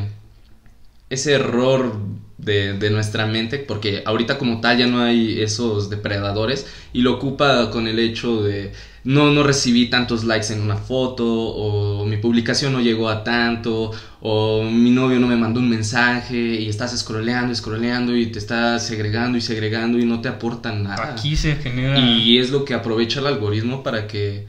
ese 1.10 1.34
error 1.34 1.98
de, 2.44 2.74
de, 2.74 2.90
nuestra 2.90 3.26
mente, 3.26 3.58
porque 3.58 4.04
ahorita 4.06 4.38
como 4.38 4.62
tal 4.62 4.78
ya 4.78 4.88
no 4.88 5.02
hay 5.02 5.42
esos 5.42 5.90
depredadores 5.90 6.68
y 6.92 7.02
lo 7.02 7.14
ocupa 7.14 7.70
con 7.72 7.88
el 7.88 8.00
hecho 8.00 8.44
de 8.44 8.72
no, 9.04 9.32
no 9.32 9.44
recibí 9.44 9.88
tantos 9.88 10.24
likes 10.24 10.54
en 10.54 10.62
una 10.62 10.78
foto, 10.78 11.26
o 11.26 12.06
mi 12.06 12.18
publicación 12.18 12.74
no 12.74 12.80
llegó 12.80 13.10
a 13.10 13.24
tanto, 13.24 13.92
o 14.22 14.64
mi 14.64 14.92
novio 14.92 15.20
no 15.20 15.28
me 15.28 15.36
mandó 15.36 15.60
un 15.60 15.70
mensaje 15.70 16.38
y 16.38 16.70
estás 16.70 16.98
scrolleando, 16.98 17.54
scrolleando 17.54 18.16
y 18.16 18.28
te 18.28 18.40
estás 18.40 18.86
segregando 18.88 19.38
y 19.38 19.42
segregando 19.42 20.00
y 20.00 20.06
no 20.06 20.22
te 20.22 20.30
aportan 20.30 20.84
nada. 20.84 21.12
Aquí 21.12 21.36
se 21.36 21.56
genera... 21.56 22.00
Y 22.00 22.38
es 22.38 22.50
lo 22.50 22.64
que 22.64 22.74
aprovecha 22.74 23.20
el 23.20 23.28
algoritmo 23.28 23.84
para 23.84 24.08
que 24.08 24.48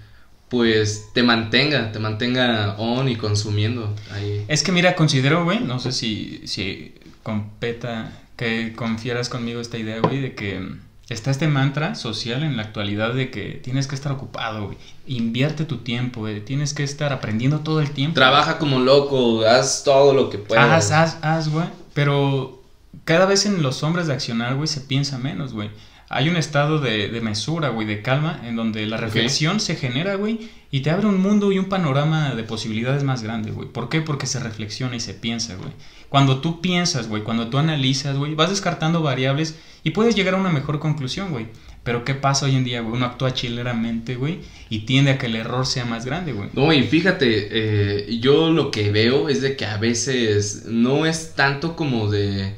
pues 0.55 1.09
te 1.13 1.25
mantenga, 1.25 1.91
te 1.91 1.99
mantenga 1.99 2.77
on 2.79 3.09
y 3.09 3.17
consumiendo 3.17 3.93
ahí. 4.13 4.45
Es 4.47 4.63
que 4.63 4.71
mira, 4.71 4.95
considero, 4.95 5.43
güey, 5.43 5.59
no 5.59 5.81
sé 5.81 5.91
si, 5.91 6.43
si 6.47 6.95
competa, 7.25 8.13
que 8.37 8.73
confieras 8.77 9.29
conmigo 9.29 9.61
esta 9.61 9.79
idea, 9.79 9.99
güey, 9.99 10.21
de 10.21 10.37
que 10.37 10.65
está 11.09 11.33
este 11.33 11.49
mantra 11.49 11.97
social 11.97 12.45
en 12.45 12.57
la 12.57 12.63
actualidad 12.63 13.15
de 13.15 13.33
que 13.33 13.61
tienes 13.65 13.89
que 13.89 13.97
estar 13.97 14.13
ocupado, 14.13 14.67
güey. 14.67 14.79
Invierte 15.09 15.65
tu 15.65 15.79
tiempo, 15.79 16.21
güey. 16.21 16.41
Tienes 16.45 16.73
que 16.73 16.85
estar 16.85 17.13
aprendiendo 17.13 17.61
todo 17.61 17.81
el 17.81 17.91
tiempo. 17.91 18.15
Trabaja 18.15 18.59
como 18.59 18.79
loco, 18.79 19.45
haz 19.45 19.83
todo 19.83 20.15
lo 20.15 20.31
que 20.31 20.39
puedas. 20.39 20.71
Haz, 20.71 20.93
haz, 20.93 21.19
haz, 21.23 21.49
güey. 21.49 21.67
Pero 21.95 22.63
cada 23.05 23.27
vez 23.27 23.45
en 23.45 23.61
los 23.61 23.83
hombres 23.83 24.07
de 24.07 24.13
accionar, 24.13 24.55
güey, 24.55 24.69
se 24.69 24.83
piensa 24.83 25.19
menos, 25.19 25.53
güey. 25.53 25.71
Hay 26.15 26.29
un 26.29 26.37
estado 26.37 26.79
de, 26.79 27.09
de 27.09 27.21
mesura, 27.21 27.71
güey, 27.71 27.89
de 27.89 28.01
calma, 28.01 28.41
en 28.45 28.55
donde 28.55 28.87
la 28.87 28.97
reflexión 28.97 29.59
se 29.59 29.75
genera, 29.75 30.15
güey, 30.15 30.49
y 30.71 30.79
te 30.81 30.91
abre 30.91 31.09
un 31.09 31.21
mundo 31.21 31.51
y 31.51 31.59
un 31.59 31.65
panorama 31.65 32.37
de 32.37 32.45
posibilidades 32.45 33.03
más 33.03 33.25
grande, 33.25 33.51
güey. 33.51 33.69
¿Por 33.69 33.89
qué? 33.89 34.01
Porque 34.01 34.29
se 34.29 34.39
reflexiona 34.39 34.95
y 34.95 35.01
se 35.01 35.15
piensa, 35.15 35.57
güey. 35.57 35.73
Cuando 36.09 36.41
tú 36.41 36.61
piensas, 36.61 37.09
güey, 37.09 37.25
cuando 37.25 37.49
tú 37.49 37.59
analizas, 37.59 38.17
güey, 38.17 38.37
vas 38.37 38.51
descartando 38.51 39.03
variables 39.03 39.59
y 39.83 39.91
puedes 39.91 40.15
llegar 40.15 40.35
a 40.35 40.37
una 40.37 40.51
mejor 40.51 40.79
conclusión, 40.79 41.33
güey. 41.33 41.49
Pero 41.83 42.05
¿qué 42.05 42.15
pasa 42.15 42.47
hoy 42.47 42.55
en 42.55 42.63
día, 42.63 42.81
güey? 42.81 42.95
Uno 42.95 43.07
actúa 43.07 43.35
chileramente, 43.35 44.15
güey, 44.15 44.39
y 44.71 44.87
tiende 44.87 45.11
a 45.11 45.19
que 45.19 45.27
el 45.27 45.35
error 45.35 45.67
sea 45.67 45.85
más 45.85 46.05
grande, 46.05 46.33
güey. 46.33 46.49
No, 46.53 46.73
y 46.73 46.85
fíjate, 46.85 47.49
eh, 47.51 48.19
yo 48.21 48.53
lo 48.53 48.71
que 48.71 48.93
veo 48.93 49.29
es 49.29 49.43
de 49.43 49.57
que 49.57 49.67
a 49.67 49.79
veces 49.79 50.67
no 50.67 51.07
es 51.07 51.35
tanto 51.35 51.75
como 51.75 52.09
de, 52.09 52.55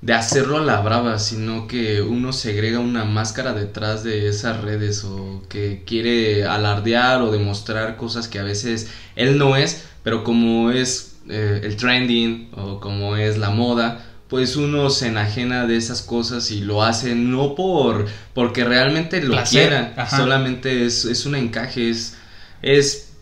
de 0.00 0.14
hacerlo 0.14 0.58
a 0.58 0.64
la 0.64 0.80
brava, 0.80 1.18
sino 1.18 1.66
que 1.66 2.02
uno 2.02 2.32
segrega 2.32 2.78
una 2.78 3.04
máscara 3.04 3.52
detrás 3.52 4.04
de 4.04 4.28
esas 4.28 4.60
redes 4.60 5.04
o 5.04 5.42
que 5.48 5.82
quiere 5.84 6.44
alardear 6.44 7.20
o 7.22 7.32
demostrar 7.32 7.96
cosas 7.96 8.28
que 8.28 8.38
a 8.38 8.44
veces 8.44 8.90
él 9.16 9.38
no 9.38 9.56
es, 9.56 9.84
pero 10.04 10.22
como 10.22 10.70
es 10.70 11.16
eh, 11.28 11.62
el 11.64 11.76
trending 11.76 12.50
o 12.54 12.78
como 12.78 13.16
es 13.16 13.38
la 13.38 13.50
moda, 13.50 14.04
pues 14.28 14.56
uno 14.56 14.90
se 14.90 15.08
enajena 15.08 15.66
de 15.66 15.76
esas 15.76 16.02
cosas 16.02 16.50
y 16.50 16.60
lo 16.60 16.84
hace 16.84 17.14
no 17.14 17.54
por 17.54 18.06
porque 18.34 18.64
realmente 18.64 19.20
lo 19.22 19.42
quiera, 19.44 20.06
solamente 20.08 20.86
es, 20.86 21.06
es, 21.06 21.26
un 21.26 21.34
encaje, 21.34 21.90
es, 21.90 22.16
es, 22.62 23.14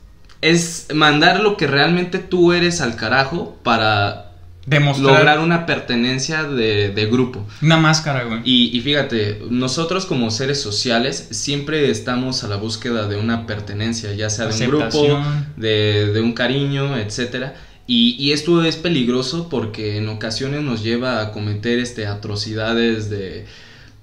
es 0.42 0.88
mandar 0.92 1.40
lo 1.40 1.56
que 1.56 1.66
realmente 1.66 2.18
tú 2.18 2.52
eres 2.52 2.80
al 2.80 2.96
carajo 2.96 3.56
para 3.62 4.25
Demostrar. 4.66 5.14
lograr 5.14 5.38
una 5.38 5.64
pertenencia 5.64 6.42
de, 6.42 6.90
de 6.90 7.06
grupo. 7.06 7.46
Una 7.62 7.76
máscara, 7.76 8.24
güey. 8.24 8.40
Y, 8.44 8.76
y, 8.76 8.80
fíjate, 8.80 9.42
nosotros 9.48 10.06
como 10.06 10.30
seres 10.32 10.60
sociales 10.60 11.28
siempre 11.30 11.88
estamos 11.90 12.42
a 12.42 12.48
la 12.48 12.56
búsqueda 12.56 13.06
de 13.06 13.16
una 13.16 13.46
pertenencia, 13.46 14.12
ya 14.12 14.28
sea 14.28 14.46
de 14.46 14.64
un 14.64 14.70
grupo, 14.70 15.22
de, 15.56 16.12
de 16.12 16.20
un 16.20 16.32
cariño, 16.32 16.96
etcétera. 16.96 17.54
Y, 17.88 18.32
esto 18.32 18.64
es 18.64 18.76
peligroso 18.76 19.48
porque 19.48 19.98
en 19.98 20.08
ocasiones 20.08 20.62
nos 20.62 20.82
lleva 20.82 21.22
a 21.22 21.30
cometer 21.30 21.78
este, 21.78 22.06
atrocidades 22.08 23.08
de, 23.08 23.46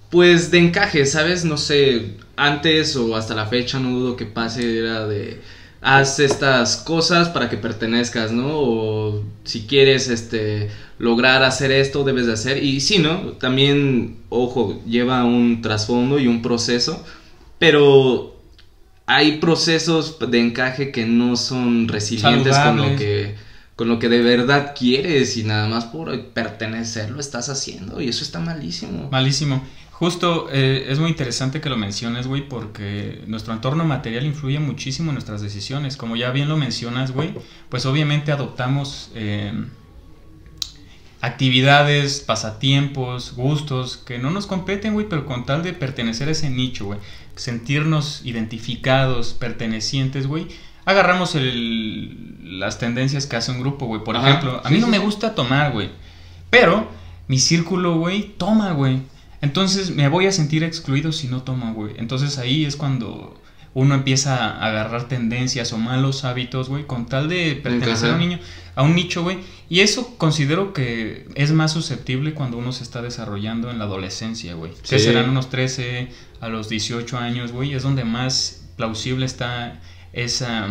pues, 0.10 0.52
de 0.52 0.60
encaje, 0.60 1.06
¿sabes? 1.06 1.44
No 1.44 1.58
sé, 1.58 2.16
antes 2.38 2.96
o 2.96 3.18
hasta 3.18 3.36
la 3.36 3.48
fecha 3.48 3.80
no 3.80 3.90
dudo 3.90 4.16
que 4.16 4.26
pase, 4.26 4.80
era 4.80 5.06
de, 5.06 5.42
haz 5.84 6.20
estas 6.20 6.78
cosas 6.78 7.30
para 7.30 7.50
que 7.50 7.58
pertenezcas, 7.58 8.32
¿no? 8.32 8.48
O 8.52 9.24
si 9.44 9.68
quieres, 9.68 10.08
este, 10.08 10.70
lograr 10.98 11.44
hacer 11.44 11.72
esto, 11.72 12.04
debes 12.04 12.26
de 12.26 12.34
hacer. 12.34 12.64
Y 12.64 12.80
sí, 12.80 13.00
¿no? 13.00 13.34
También, 13.34 14.18
ojo, 14.30 14.82
lleva 14.88 15.26
un 15.26 15.62
trasfondo 15.62 16.20
y 16.20 16.28
un 16.28 16.42
proceso, 16.42 17.04
pero 17.60 18.42
hay 19.06 19.38
procesos 19.38 20.18
de 20.20 20.40
encaje 20.40 20.92
que 20.92 21.06
no 21.06 21.36
son 21.36 21.88
resilientes 21.88 22.58
con 22.58 22.78
lo 22.78 22.96
que 22.96 23.36
con 23.76 23.90
lo 23.90 23.98
que 23.98 24.08
de 24.08 24.22
verdad 24.22 24.76
quieres 24.78 25.36
y 25.36 25.44
nada 25.44 25.68
más 25.68 25.86
por 25.86 26.28
pertenecer 26.28 27.10
lo 27.10 27.20
estás 27.20 27.50
haciendo 27.50 28.02
y 28.02 28.08
eso 28.08 28.24
está 28.24 28.40
malísimo. 28.40 29.10
Malísimo. 29.10 29.64
Justo 30.04 30.50
eh, 30.52 30.88
es 30.90 31.00
muy 31.00 31.12
interesante 31.12 31.62
que 31.62 31.70
lo 31.70 31.78
menciones, 31.78 32.28
güey, 32.28 32.46
porque 32.46 33.24
nuestro 33.26 33.54
entorno 33.54 33.86
material 33.86 34.26
influye 34.26 34.60
muchísimo 34.60 35.12
en 35.12 35.14
nuestras 35.14 35.42
decisiones. 35.42 35.96
Como 35.96 36.18
ya 36.18 36.30
bien 36.32 36.50
lo 36.50 36.58
mencionas, 36.58 37.12
güey, 37.12 37.34
pues 37.70 37.86
obviamente 37.86 38.34
adoptamos 38.34 39.12
eh, 39.16 39.54
actividades, 41.22 42.20
pasatiempos, 42.20 43.34
gustos 43.38 43.96
que 43.96 44.20
no 44.20 44.30
nos 44.30 44.46
competen, 44.46 44.92
güey, 44.92 45.08
pero 45.08 45.26
con 45.26 45.46
tal 45.46 45.64
de 45.64 45.72
pertenecer 45.72 46.28
a 46.28 46.32
ese 46.32 46.50
nicho, 46.50 46.84
güey, 46.84 47.00
sentirnos 47.38 48.26
identificados, 48.26 49.32
pertenecientes, 49.32 50.28
güey, 50.28 50.48
agarramos 50.84 51.34
el, 51.36 52.60
las 52.60 52.78
tendencias 52.78 53.26
que 53.26 53.38
hace 53.38 53.52
un 53.52 53.62
grupo, 53.62 53.86
güey. 53.86 54.04
Por 54.04 54.18
ejemplo, 54.18 54.60
a 54.66 54.70
mí 54.70 54.80
no 54.80 54.88
me 54.88 55.00
gusta 55.00 55.34
tomar, 55.34 55.72
güey. 55.72 55.92
Pero 56.50 56.90
mi 57.30 57.40
círculo, 57.40 57.96
güey, 57.96 58.34
toma, 58.38 58.74
güey. 58.74 59.13
Entonces 59.44 59.92
me 59.92 60.08
voy 60.08 60.26
a 60.26 60.32
sentir 60.32 60.64
excluido 60.64 61.12
si 61.12 61.28
no 61.28 61.44
tomo, 61.44 61.74
güey. 61.74 61.96
Entonces 61.98 62.38
ahí 62.38 62.64
es 62.64 62.78
cuando 62.78 63.38
uno 63.74 63.94
empieza 63.94 64.38
a 64.38 64.66
agarrar 64.66 65.10
tendencias 65.10 65.74
o 65.74 65.78
malos 65.78 66.24
hábitos, 66.24 66.70
güey, 66.70 66.88
con 66.88 67.08
tal 67.08 67.28
de 67.28 67.60
pertenecer 67.62 68.12
a 68.12 68.14
un 68.14 68.20
niño, 68.20 68.40
a 68.74 68.84
un 68.84 68.96
nicho, 68.96 69.22
güey. 69.22 69.40
Y 69.68 69.82
eso 69.82 70.18
considero 70.18 70.72
que 70.72 71.28
es 71.36 71.52
más 71.52 71.74
susceptible 71.74 72.34
cuando 72.34 72.58
uno 72.58 72.72
se 72.72 72.84
está 72.84 73.02
desarrollando 73.02 73.70
en 73.70 73.80
la 73.80 73.84
adolescencia, 73.84 74.54
güey. 74.54 74.72
Que 74.88 74.98
serán 74.98 75.30
unos 75.30 75.50
13 75.50 76.08
a 76.40 76.48
los 76.48 76.70
18 76.70 77.18
años, 77.18 77.52
güey. 77.52 77.74
Es 77.74 77.84
donde 77.84 78.06
más 78.06 78.64
plausible 78.78 79.26
está 79.26 79.82
esa, 80.14 80.70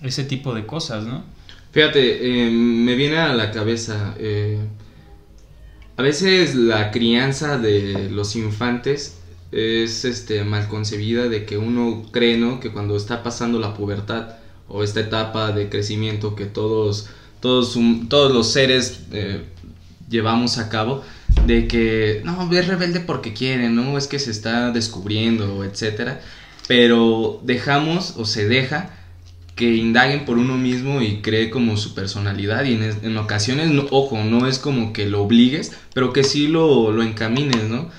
ese 0.00 0.24
tipo 0.24 0.54
de 0.54 0.64
cosas, 0.64 1.04
¿no? 1.04 1.22
Fíjate, 1.72 2.46
eh, 2.46 2.50
me 2.50 2.94
viene 2.94 3.18
a 3.18 3.34
la 3.34 3.50
cabeza, 3.50 4.14
eh, 4.18 4.58
a 5.98 6.02
veces 6.02 6.54
la 6.54 6.90
crianza 6.90 7.58
de 7.58 8.08
los 8.10 8.34
infantes 8.36 9.18
es 9.52 10.06
este, 10.06 10.44
mal 10.44 10.68
concebida 10.68 11.28
de 11.28 11.44
que 11.44 11.58
uno 11.58 12.06
cree, 12.10 12.38
¿no? 12.38 12.60
Que 12.60 12.70
cuando 12.70 12.96
está 12.96 13.22
pasando 13.22 13.58
la 13.58 13.74
pubertad 13.74 14.36
o 14.68 14.82
esta 14.82 15.00
etapa 15.00 15.52
de 15.52 15.68
crecimiento 15.68 16.34
que 16.34 16.46
todos, 16.46 17.08
todos, 17.40 17.76
todos 18.08 18.32
los 18.32 18.50
seres 18.50 19.00
eh, 19.12 19.42
llevamos 20.08 20.56
a 20.56 20.70
cabo, 20.70 21.02
de 21.46 21.68
que 21.68 22.22
no, 22.24 22.50
es 22.50 22.66
rebelde 22.66 23.00
porque 23.00 23.34
quiere, 23.34 23.68
no 23.68 23.98
es 23.98 24.06
que 24.06 24.18
se 24.18 24.30
está 24.30 24.70
descubriendo, 24.70 25.62
etcétera 25.64 26.22
pero 26.68 27.40
dejamos 27.42 28.14
o 28.18 28.26
se 28.26 28.46
deja 28.46 28.90
que 29.58 29.74
indaguen 29.74 30.24
por 30.24 30.38
uno 30.38 30.56
mismo 30.56 31.02
y 31.02 31.20
cree 31.20 31.50
como 31.50 31.76
su 31.76 31.92
personalidad 31.92 32.64
y 32.64 32.74
en, 32.74 33.16
ocasiones, 33.18 33.72
ojo, 33.90 34.22
no 34.22 34.46
es 34.46 34.60
como 34.60 34.92
que 34.92 35.06
lo 35.06 35.20
obligues, 35.20 35.72
pero 35.92 36.12
que 36.12 36.22
sí 36.22 36.46
lo, 36.46 36.92
lo 36.92 37.02
encamines, 37.02 37.64
¿no? 37.64 37.90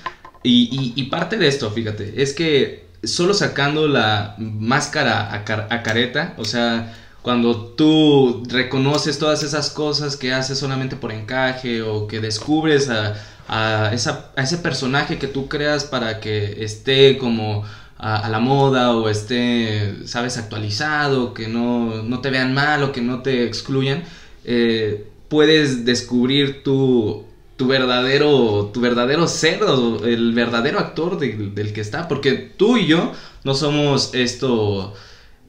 Y, 0.42 1.02
parte 1.10 1.36
de 1.36 1.48
esto, 1.48 1.70
fíjate, 1.70 2.22
es 2.22 2.32
que 2.32 2.86
solo 3.04 3.34
sacando 3.34 3.88
la 3.88 4.36
máscara 4.38 5.34
a, 5.34 5.44
careta, 5.82 6.32
o 6.38 6.46
sea, 6.46 6.96
cuando 7.20 7.54
tú 7.76 8.42
reconoces 8.48 9.18
todas 9.18 9.42
esas 9.42 9.68
cosas 9.68 10.16
que 10.16 10.32
haces 10.32 10.58
solamente 10.58 10.96
por 10.96 11.12
encaje 11.12 11.82
o 11.82 12.06
que 12.06 12.20
descubres 12.20 12.88
a, 12.88 13.16
a, 13.48 13.92
esa, 13.92 14.30
a 14.34 14.42
ese 14.42 14.56
personaje 14.56 15.18
que 15.18 15.26
tú 15.26 15.46
creas 15.46 15.84
para 15.84 16.20
que 16.20 16.64
esté 16.64 17.18
como 17.18 17.64
a, 18.00 18.28
la 18.30 18.38
moda 18.40 18.96
o 18.96 19.08
esté, 19.08 20.06
sabes, 20.06 20.38
actualizado, 20.38 21.34
que 21.34 21.48
no, 21.48 22.02
no, 22.02 22.20
te 22.20 22.30
vean 22.30 22.54
mal 22.54 22.82
o 22.82 22.92
que 22.92 23.02
no 23.02 23.20
te 23.22 23.44
excluyan, 23.44 24.04
eh, 24.44 25.06
puedes 25.28 25.84
descubrir 25.84 26.62
tu, 26.62 27.24
tu, 27.56 27.66
verdadero, 27.66 28.70
tu 28.72 28.80
verdadero 28.80 29.28
ser 29.28 29.60
el 30.04 30.32
verdadero 30.32 30.78
actor 30.78 31.18
del 31.18 31.72
que 31.74 31.80
está, 31.82 32.08
porque 32.08 32.32
tú 32.56 32.78
y 32.78 32.86
yo 32.86 33.12
no 33.44 33.54
somos 33.54 34.14
esto 34.14 34.94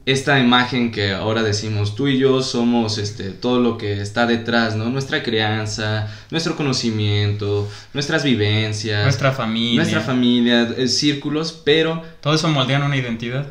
esta 0.04 0.40
imagen 0.40 0.90
que 0.90 1.12
ahora 1.12 1.42
decimos 1.42 1.94
tú 1.94 2.08
y 2.08 2.18
yo 2.18 2.42
somos 2.42 2.98
este 2.98 3.30
todo 3.30 3.60
lo 3.60 3.78
que 3.78 4.00
está 4.00 4.26
detrás, 4.26 4.74
¿no? 4.74 4.86
Nuestra 4.90 5.22
crianza, 5.22 6.08
nuestro 6.30 6.56
conocimiento, 6.56 7.68
nuestras 7.94 8.24
vivencias, 8.24 9.04
nuestra 9.04 9.32
familia, 9.32 9.76
nuestra 9.76 10.00
familia, 10.00 10.74
eh, 10.76 10.88
círculos, 10.88 11.52
pero 11.52 12.02
todo 12.20 12.34
eso 12.34 12.48
moldean 12.48 12.82
una 12.82 12.96
identidad. 12.96 13.46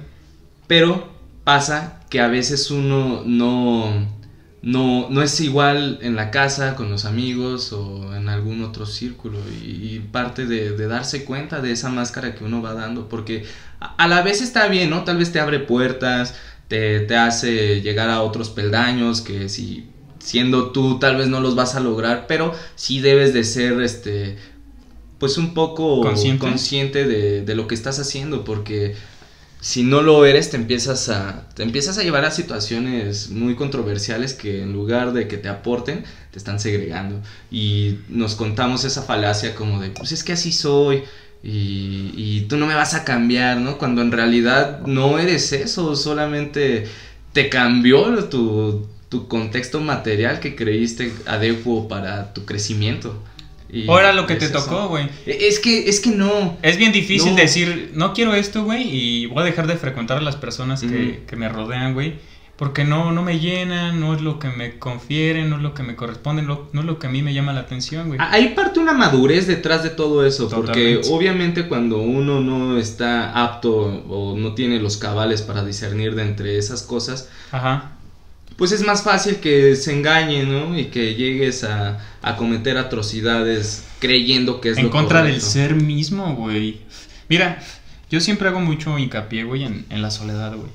Pero 0.68 1.10
pasa 1.44 2.02
que 2.10 2.20
a 2.20 2.28
veces 2.28 2.70
uno 2.70 3.24
no 3.26 4.08
no, 4.62 5.10
no 5.10 5.24
es 5.24 5.40
igual 5.40 5.98
en 6.02 6.16
la 6.16 6.30
casa, 6.30 6.76
con 6.76 6.90
los 6.92 7.06
amigos 7.06 7.74
o 7.74 8.16
en 8.16 8.30
algún 8.30 8.64
otro 8.64 8.86
círculo. 8.86 9.40
Y, 9.64 10.00
parte 10.12 10.46
de, 10.46 10.76
darse 10.88 11.26
cuenta 11.26 11.62
de 11.62 11.72
esa 11.72 11.90
máscara 11.90 12.36
que 12.36 12.44
uno 12.44 12.62
va 12.62 12.74
dando, 12.74 13.10
porque 13.10 13.46
a, 13.80 14.08
la 14.08 14.22
vez 14.22 14.42
está 14.42 14.68
bien, 14.68 14.90
¿no? 14.90 15.04
Tal 15.04 15.18
vez 15.18 15.32
te 15.32 15.40
abre 15.40 15.60
puertas, 15.60 16.36
te, 16.68 17.00
te 17.02 17.16
hace 17.16 17.82
llegar 17.82 18.10
a 18.10 18.22
otros 18.22 18.50
peldaños 18.50 19.22
que 19.22 19.50
si 19.50 19.88
siendo 20.20 20.72
tú 20.72 21.00
tal 21.00 21.18
vez 21.18 21.28
no 21.28 21.42
los 21.42 21.56
vas 21.56 21.76
a 21.76 21.80
lograr, 21.80 22.26
pero 22.28 22.54
sí 22.76 23.00
debes 23.00 23.34
de 23.34 23.44
ser 23.44 23.82
este 23.82 24.38
pues 25.18 25.38
un 25.38 25.54
poco 25.54 26.02
consciente, 26.02 27.06
de, 27.06 27.44
de, 27.44 27.56
lo 27.56 27.68
que 27.68 27.76
estás 27.76 28.00
haciendo, 28.00 28.44
porque 28.44 28.96
si 29.62 29.84
no 29.84 30.02
lo 30.02 30.26
eres, 30.26 30.50
te 30.50 30.58
empiezas 30.58 31.08
a, 31.10 31.48
te 31.54 31.62
empiezas 31.62 31.98
a 32.00 32.04
llevar 32.04 32.26
a 32.26 32.32
situaciones 32.32 33.30
muy 33.30 33.56
controversiales 33.56 34.34
que 34.34 34.64
en 34.64 34.74
lugar 34.74 35.14
de 35.14 35.28
que 35.28 35.38
te 35.38 35.50
aporten, 35.50 36.04
te 36.32 36.40
están 36.40 36.60
segregando. 36.60 37.22
Y 37.52 38.00
nos 38.10 38.36
contamos 38.36 38.84
esa 38.86 39.04
falacia 39.04 39.54
como 39.56 39.80
de, 39.80 39.92
pues 39.92 40.12
es 40.12 40.24
que 40.24 40.34
así 40.34 40.52
soy. 40.52 41.04
Y, 41.44 42.12
y 42.16 42.46
tú 42.50 42.58
no 42.58 42.66
me 42.66 42.74
vas 42.74 42.96
a 42.96 43.04
cambiar, 43.04 43.58
¿no? 43.58 43.78
Cuando 43.78 44.02
en 44.02 44.12
realidad 44.12 44.82
no 44.88 45.20
eres 45.20 45.54
eso, 45.54 45.96
solamente 45.96 46.88
te 47.34 47.50
cambió 47.50 48.26
tu, 48.30 48.88
tu 49.10 49.28
contexto 49.28 49.80
material 49.80 50.40
que 50.40 50.56
creíste 50.56 51.14
adecuado 51.28 51.88
para 51.88 52.34
tu 52.34 52.46
crecimiento. 52.46 53.22
Ahora 53.88 54.14
lo 54.14 54.28
que 54.28 54.36
te 54.36 54.50
tocó, 54.50 54.88
güey. 54.88 55.06
E, 55.26 55.48
es 55.48 55.60
que, 55.60 55.90
es 55.90 56.00
que 56.00 56.12
no. 56.12 56.58
Es 56.62 56.78
bien 56.78 56.92
difícil 56.92 57.36
decir, 57.36 57.92
no 57.94 58.14
quiero 58.14 58.34
esto, 58.34 58.64
güey, 58.64 58.84
y 58.84 59.26
voy 59.28 59.42
a 59.42 59.46
dejar 59.46 59.68
de 59.68 59.76
frecuentar 59.76 60.18
a 60.18 60.22
las 60.22 60.36
personas 60.36 60.82
que, 60.82 61.36
me 61.36 61.50
rodean, 61.50 61.94
güey. 61.94 62.16
Porque 62.58 62.84
no, 62.84 63.12
no 63.12 63.24
me 63.24 63.40
llenan, 63.40 64.00
no 64.00 64.14
es 64.14 64.22
lo 64.22 64.38
que 64.38 64.50
me 64.50 64.78
confieren, 64.78 65.50
no 65.50 65.56
es 65.56 65.64
lo 65.64 65.74
que 65.74 65.82
me 65.82 65.96
corresponde, 65.96 66.44
no, 66.44 66.68
es 66.72 66.86
lo 66.86 67.00
que 67.00 67.08
a 67.08 67.10
mí 67.10 67.24
me 67.24 67.34
llama 67.34 67.54
la 67.54 67.62
atención, 67.62 68.08
güey. 68.08 68.20
Hay 68.22 68.50
parte 68.50 68.80
una 68.80 68.94
madurez 68.94 69.48
detrás 69.48 69.82
de 69.82 69.90
todo 69.90 70.24
eso, 70.24 70.48
porque 70.48 71.02
obviamente 71.10 71.68
cuando 71.68 71.98
uno 71.98 72.40
no 72.40 72.78
está 72.78 73.32
apto 73.46 73.74
o 73.74 74.38
no 74.38 74.54
tiene 74.54 74.80
los 74.80 74.98
cabales 74.98 75.42
para 75.42 75.66
discernir 75.66 76.14
de 76.14 76.22
entre 76.22 76.58
esas 76.60 76.84
cosas, 76.84 77.30
Ajá 77.52 77.94
pues 78.62 78.74
es 78.74 78.84
más 78.84 79.02
fácil 79.02 79.38
que 79.38 79.76
se 79.76 79.92
engañe, 79.92 80.44
¿no? 80.44 80.78
Y 80.78 80.86
que 80.92 81.16
llegues 81.16 81.64
a, 81.64 81.98
cometer 82.38 82.78
atrocidades 82.78 83.88
creyendo 83.98 84.62
que 84.62 84.70
es 84.70 84.78
en 84.78 84.90
contra 84.90 85.24
del 85.24 85.42
ser 85.42 85.74
mismo, 85.74 86.36
güey. 86.36 86.82
Mira, 87.28 87.58
yo 88.12 88.20
siempre 88.20 88.50
hago 88.50 88.60
mucho 88.60 89.00
hincapié, 89.00 89.46
güey, 89.46 89.64
en, 89.64 90.02
la 90.04 90.12
soledad, 90.12 90.56
güey. 90.56 90.70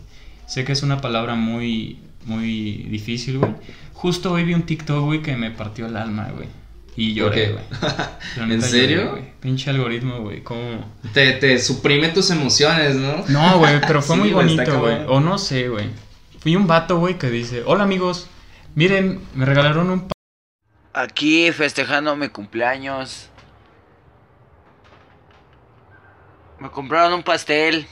Sé 0.49 0.65
que 0.65 0.73
es 0.73 0.83
una 0.83 1.01
palabra 1.01 1.37
muy, 1.37 2.01
muy 2.25 2.89
difícil, 2.91 3.39
güey. 3.39 3.53
Justo 3.93 4.33
hoy 4.33 4.43
vi 4.43 4.55
un 4.55 4.63
TikTok, 4.63 5.05
güey, 5.05 5.23
que 5.23 5.37
me 5.37 5.53
partió 5.53 5.87
el 5.87 5.97
alma, 5.97 6.33
güey. 6.35 6.49
Y 6.97 7.15
lloré, 7.15 7.53
güey. 7.53 7.65
¿En 8.51 8.63
serio? 8.63 9.17
Pinche 9.39 9.71
algoritmo, 9.71 10.23
güey. 10.23 10.43
¿Cómo? 10.43 10.93
Te, 11.15 11.35
te 11.35 11.61
suprime 11.61 12.09
tus 12.09 12.31
emociones, 12.31 12.97
¿no? 12.97 13.25
No, 13.29 13.59
güey, 13.61 13.81
pero 13.87 14.03
fue 14.03 14.17
muy 14.17 14.31
bonito, 14.31 14.81
güey. 14.81 14.97
O 15.07 15.21
no 15.21 15.39
sé, 15.39 15.69
güey. 15.69 15.87
Fui 16.47 16.55
un 16.55 16.69
vato, 16.69 16.99
güey, 16.99 17.19
que 17.19 17.29
dice, 17.29 17.65
hola 17.67 17.83
amigos, 17.83 18.31
miren, 18.77 19.21
me 19.35 19.45
regalaron 19.45 19.91
un... 19.91 20.09
Aquí 20.93 21.51
festejando 21.51 22.15
mi 22.15 22.29
cumpleaños. 22.29 23.31
Me 26.61 26.71
compraron 26.71 27.15
un 27.15 27.25
pastel. 27.25 27.89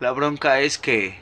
La 0.00 0.12
bronca 0.12 0.60
es 0.60 0.78
que... 0.78 1.20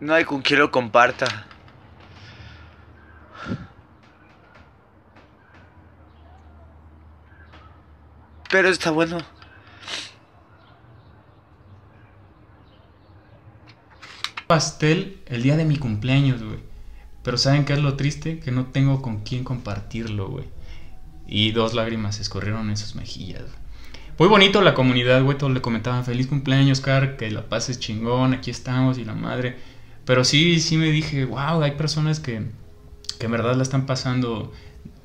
No 0.00 0.12
hay 0.12 0.26
con 0.26 0.42
quien 0.42 0.60
lo 0.60 0.70
comparta. 0.70 1.46
Pero 8.50 8.68
está 8.68 8.90
bueno. 8.90 9.16
Pastel 14.52 15.16
el 15.28 15.42
día 15.42 15.56
de 15.56 15.64
mi 15.64 15.78
cumpleaños, 15.78 16.42
güey. 16.42 16.58
Pero 17.22 17.38
¿saben 17.38 17.64
qué 17.64 17.72
es 17.72 17.78
lo 17.78 17.96
triste? 17.96 18.38
Que 18.38 18.50
no 18.50 18.66
tengo 18.66 19.00
con 19.00 19.20
quién 19.20 19.44
compartirlo, 19.44 20.28
güey. 20.28 20.44
Y 21.26 21.52
dos 21.52 21.72
lágrimas 21.72 22.20
escorrieron 22.20 22.68
en 22.68 22.76
sus 22.76 22.94
mejillas. 22.94 23.44
Muy 24.18 24.28
bonito 24.28 24.60
la 24.60 24.74
comunidad, 24.74 25.22
güey. 25.22 25.38
Todos 25.38 25.54
le 25.54 25.62
comentaban 25.62 26.04
feliz 26.04 26.26
cumpleaños, 26.26 26.82
Car, 26.82 27.16
que 27.16 27.30
la 27.30 27.48
pases 27.48 27.80
chingón, 27.80 28.34
aquí 28.34 28.50
estamos 28.50 28.98
y 28.98 29.06
la 29.06 29.14
madre. 29.14 29.56
Pero 30.04 30.22
sí, 30.22 30.60
sí 30.60 30.76
me 30.76 30.90
dije, 30.90 31.24
wow, 31.24 31.62
hay 31.62 31.70
personas 31.70 32.20
que, 32.20 32.42
que 33.18 33.24
en 33.24 33.32
verdad 33.32 33.56
la 33.56 33.62
están 33.62 33.86
pasando 33.86 34.52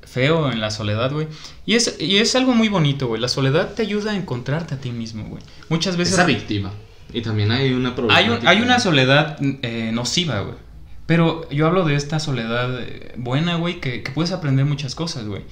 feo 0.02 0.52
en 0.52 0.60
la 0.60 0.70
soledad, 0.70 1.10
güey. 1.10 1.26
Y 1.64 1.74
es, 1.74 1.96
y 1.98 2.18
es 2.18 2.36
algo 2.36 2.52
muy 2.52 2.68
bonito, 2.68 3.06
güey. 3.06 3.18
La 3.18 3.28
soledad 3.28 3.72
te 3.72 3.80
ayuda 3.80 4.10
a 4.10 4.14
encontrarte 4.14 4.74
a 4.74 4.78
ti 4.78 4.90
mismo, 4.90 5.24
güey. 5.24 5.42
Muchas 5.70 5.96
veces... 5.96 6.12
Esa 6.12 6.26
víctima. 6.26 6.70
Y 7.12 7.22
también 7.22 7.50
hay 7.50 7.72
una 7.72 7.94
Hay, 8.10 8.28
hay 8.44 8.60
una 8.60 8.80
soledad 8.80 9.38
eh, 9.40 9.90
nociva, 9.92 10.40
güey. 10.40 10.56
Pero 11.06 11.48
yo 11.50 11.66
hablo 11.66 11.84
de 11.84 11.94
esta 11.94 12.20
soledad 12.20 12.82
eh, 12.82 13.14
buena, 13.16 13.56
güey, 13.56 13.80
que, 13.80 14.02
puedes 14.14 14.32
aprender 14.32 14.66
muchas 14.66 14.94
cosas, 14.94 15.26
güey. 15.26 15.42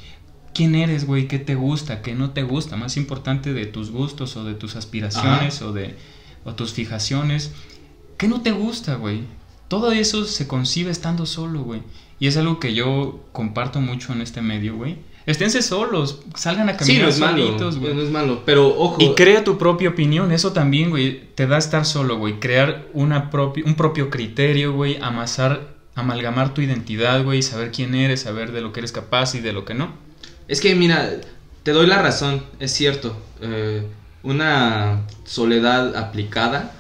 ¿Quién 0.53 0.75
eres, 0.75 1.07
güey? 1.07 1.29
¿Qué 1.29 1.38
te 1.38 1.55
gusta? 1.55 2.03
¿Qué 2.03 2.14
no 2.14 2.31
te 2.31 2.42
gusta? 2.42 2.77
Más 2.77 2.97
importante 2.97 3.53
de 3.53 3.66
tus 3.66 3.90
gustos 3.90 4.37
o 4.37 4.45
de 4.45 4.55
tus 4.55 4.77
aspiraciones 4.77 5.62
o 5.62 5.73
de 5.73 5.97
o 6.45 6.55
tus 6.55 6.73
fijaciones. 6.73 7.53
¿Qué 8.19 8.29
no 8.29 8.42
te 8.42 8.53
gusta, 8.53 8.97
güey? 8.97 9.23
Todo 9.69 9.92
eso 9.92 10.25
se 10.25 10.47
concibe 10.47 10.90
estando 10.90 11.27
solo, 11.27 11.62
güey. 11.62 11.83
Y 12.21 12.27
es 12.27 12.37
algo 12.37 12.61
que 12.61 12.75
yo 12.75 13.25
comparto 13.33 13.81
mucho 13.81 14.12
en 14.12 14.21
este 14.21 14.42
medio, 14.42 14.77
güey 14.77 14.99
Esténse 15.27 15.61
solos, 15.61 16.21
salgan 16.37 16.69
a 16.69 16.77
caminar 16.77 17.12
sí, 17.12 17.21
no 17.21 17.29
es 17.69 17.79
güey. 17.79 17.95
No 17.95 18.03
es 18.03 18.11
malo, 18.11 18.43
pero 18.47 18.69
ojo. 18.69 18.97
Y 19.01 19.15
crea 19.17 19.43
tu 19.43 19.59
propia 19.59 19.89
opinión, 19.89 20.31
eso 20.31 20.53
también, 20.53 20.91
güey, 20.91 21.21
te 21.35 21.49
da 21.49 21.59
estar 21.59 21.85
solo, 21.85 22.17
güey. 22.17 22.39
Crear 22.39 22.87
una 22.93 23.29
un 23.65 23.75
propio 23.75 24.09
criterio, 24.09 24.73
güey, 24.73 24.99
amasar, 25.03 25.75
amalgamar 25.97 26.55
tu 26.55 26.61
identidad, 26.61 27.25
güey, 27.25 27.43
saber 27.43 27.73
quién 27.73 27.97
eres, 27.97 28.21
saber 28.21 28.53
de 28.53 28.61
lo 28.61 28.73
que 28.73 28.79
eres 28.79 28.93
capaz 28.93 29.35
y 29.35 29.41
de 29.41 29.53
lo 29.53 29.65
que 29.65 29.75
no. 29.75 29.93
Es 30.47 30.61
que, 30.61 30.77
mira, 30.77 31.11
te 31.65 31.73
doy 31.73 31.89
la 31.89 32.01
razón, 32.01 32.45
es 32.61 32.71
cierto. 32.71 33.21
Eh, 33.41 33.85
una 34.23 35.09
soledad 35.25 35.97
aplicada 35.97 36.73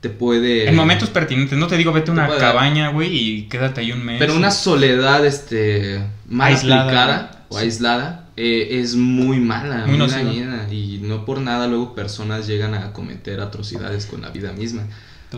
te 0.00 0.10
puede... 0.10 0.68
En 0.68 0.74
momentos 0.74 1.10
pertinentes, 1.10 1.56
no 1.56 1.68
te 1.68 1.76
digo 1.76 1.92
vete 1.92 2.10
a 2.10 2.14
una 2.14 2.36
cabaña, 2.38 2.88
güey, 2.88 3.16
y 3.16 3.42
quédate 3.44 3.82
ahí 3.82 3.92
un 3.92 4.04
mes. 4.04 4.18
Pero 4.18 4.34
una 4.34 4.50
soledad, 4.50 5.24
este, 5.24 6.02
mal 6.26 6.52
aplicada 6.52 7.33
o 7.54 7.58
aislada 7.58 8.28
eh, 8.36 8.80
es 8.80 8.96
muy 8.96 9.38
mala, 9.38 9.86
muy, 9.86 10.08
dañina 10.08 10.66
y 10.70 10.98
no 11.02 11.24
por 11.24 11.40
nada 11.40 11.68
luego 11.68 11.94
personas 11.94 12.46
llegan 12.46 12.74
a 12.74 12.92
cometer 12.92 13.40
atrocidades 13.40 14.06
con 14.06 14.22
la 14.22 14.30
vida 14.30 14.52
misma. 14.52 14.86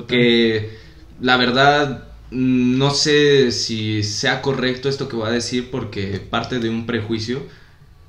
Que 0.08 0.78
la 1.20 1.36
verdad 1.36 2.08
mm, 2.30 2.78
no 2.78 2.90
sé 2.90 3.52
si 3.52 4.02
sea 4.02 4.42
correcto 4.42 4.88
esto 4.88 5.08
que 5.08 5.16
voy 5.16 5.28
a 5.28 5.32
decir 5.32 5.70
porque 5.70 6.18
parte 6.18 6.58
de 6.58 6.70
un 6.70 6.86
prejuicio, 6.86 7.42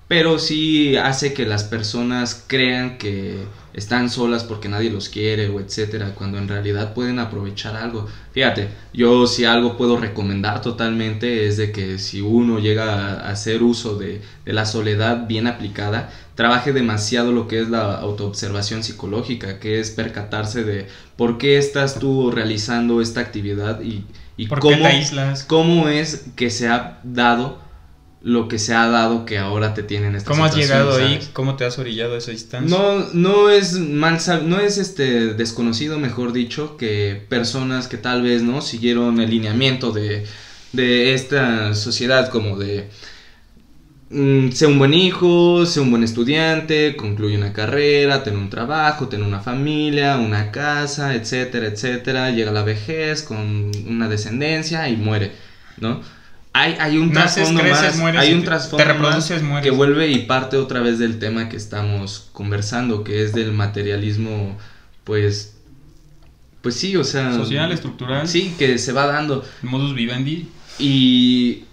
pero 0.08 0.40
sí 0.40 0.96
hace 0.96 1.34
que 1.34 1.46
las 1.46 1.64
personas 1.64 2.46
crean 2.48 2.98
que 2.98 3.46
están 3.74 4.10
solas 4.10 4.44
porque 4.44 4.70
nadie 4.70 4.90
los 4.90 5.08
quiere 5.08 5.50
o 5.50 5.60
etcétera, 5.60 6.16
cuando 6.16 6.40
en 6.40 6.48
realidad 6.48 6.94
pueden 6.94 7.20
aprovechar 7.20 7.76
algo. 7.76 8.08
Fíjate, 8.32 8.70
yo 8.92 9.28
si 9.28 9.46
algo 9.46 9.78
puedo 9.78 9.98
recomendar 9.98 10.62
totalmente 10.62 11.46
es 11.46 11.58
de 11.58 11.72
que 11.72 12.00
si 12.00 12.22
uno 12.22 12.58
llega 12.60 13.20
a 13.20 13.30
hacer 13.30 13.62
uso 13.62 13.96
de, 13.96 14.22
la 14.46 14.66
soledad 14.66 15.28
bien 15.28 15.46
aplicada, 15.46 16.10
trabaje 16.36 16.72
demasiado 16.74 17.32
lo 17.32 17.48
que 17.48 17.60
es 17.60 17.70
la 17.70 17.96
autoobservación 17.96 18.84
psicológica, 18.84 19.60
que 19.60 19.80
es 19.80 19.92
percatarse 19.92 20.64
de 20.64 20.88
por 21.16 21.38
qué 21.38 21.58
estás 21.58 22.00
tú 22.00 22.32
realizando 22.32 23.02
esta 23.02 23.20
actividad 23.20 23.82
y, 23.82 24.06
y 24.38 24.48
cómo, 24.48 24.88
cómo 25.48 25.90
es 25.90 26.26
que 26.36 26.50
se 26.50 26.68
ha 26.68 27.00
dado 27.04 27.67
lo 28.22 28.48
que 28.48 28.58
se 28.58 28.74
ha 28.74 28.88
dado 28.88 29.26
que 29.26 29.38
ahora 29.38 29.74
te 29.74 29.84
tienen 29.84 30.16
esta 30.16 30.32
¿Cómo 30.32 30.46
has 30.46 30.56
llegado 30.56 30.96
ahí? 30.96 31.20
¿Cómo 31.34 31.56
te 31.56 31.66
has 31.66 31.78
orillado 31.78 32.16
a 32.16 32.18
esa 32.18 32.32
distancia? 32.32 32.76
No, 32.76 33.08
no 33.14 33.50
es 33.50 33.74
mal 33.74 34.20
no 34.48 34.60
es 34.60 34.78
este 34.78 35.34
desconocido, 35.34 36.00
mejor 36.00 36.34
dicho, 36.34 36.78
que 36.78 37.22
personas 37.30 37.88
que 37.88 37.98
tal 37.98 38.24
vez 38.24 38.42
no 38.42 38.62
siguieron 38.62 39.20
el 39.20 39.30
lineamiento 39.30 39.92
de, 39.92 40.26
de 40.74 41.14
esta 41.14 41.76
sociedad 41.76 42.30
como 42.30 42.58
de 42.58 42.90
mm, 44.10 44.50
ser 44.50 44.70
un 44.70 44.80
buen 44.80 44.96
hijo, 44.96 45.66
ser 45.68 45.84
un 45.84 45.92
buen 45.92 46.04
estudiante, 46.04 46.96
concluye 46.96 47.38
una 47.38 47.54
carrera, 47.54 48.24
tener 48.24 48.40
un 48.40 48.50
trabajo, 48.50 49.08
tener 49.10 49.28
una 49.28 49.42
familia, 49.42 50.18
una 50.18 50.52
casa, 50.52 51.14
etcétera, 51.14 51.68
etcétera, 51.68 52.32
llega 52.32 52.50
a 52.50 52.54
la 52.54 52.64
vejez 52.64 53.22
con 53.22 53.72
una 53.88 54.10
descendencia 54.10 54.90
y 54.90 54.98
muere, 54.98 55.34
¿no? 55.80 56.17
Hay, 56.58 56.98
un 56.98 57.12
trasfondo 57.12 57.64
más, 57.64 58.00
hay 58.18 58.34
un 58.34 58.44
trasfondo 58.44 59.62
que 59.62 59.70
vuelve 59.72 60.10
y 60.10 60.20
parte 60.20 60.58
otra 60.58 60.82
vez 60.82 61.00
del 61.00 61.20
tema 61.20 61.50
que 61.50 61.58
estamos 61.58 62.30
conversando, 62.34 63.04
que 63.04 63.24
es 63.24 63.34
del 63.34 63.52
materialismo, 63.52 64.58
pues, 65.04 65.58
pues 66.62 66.76
sí, 66.76 66.96
o 66.96 67.04
sea... 67.04 67.34
Social, 67.34 67.72
estructural. 67.72 68.28
Sí, 68.28 68.56
que 68.58 68.78
se 68.78 68.92
va 68.92 69.06
dando. 69.08 69.46
Modus 69.62 69.94
vivendi. 69.94 70.50
Y 70.80 71.64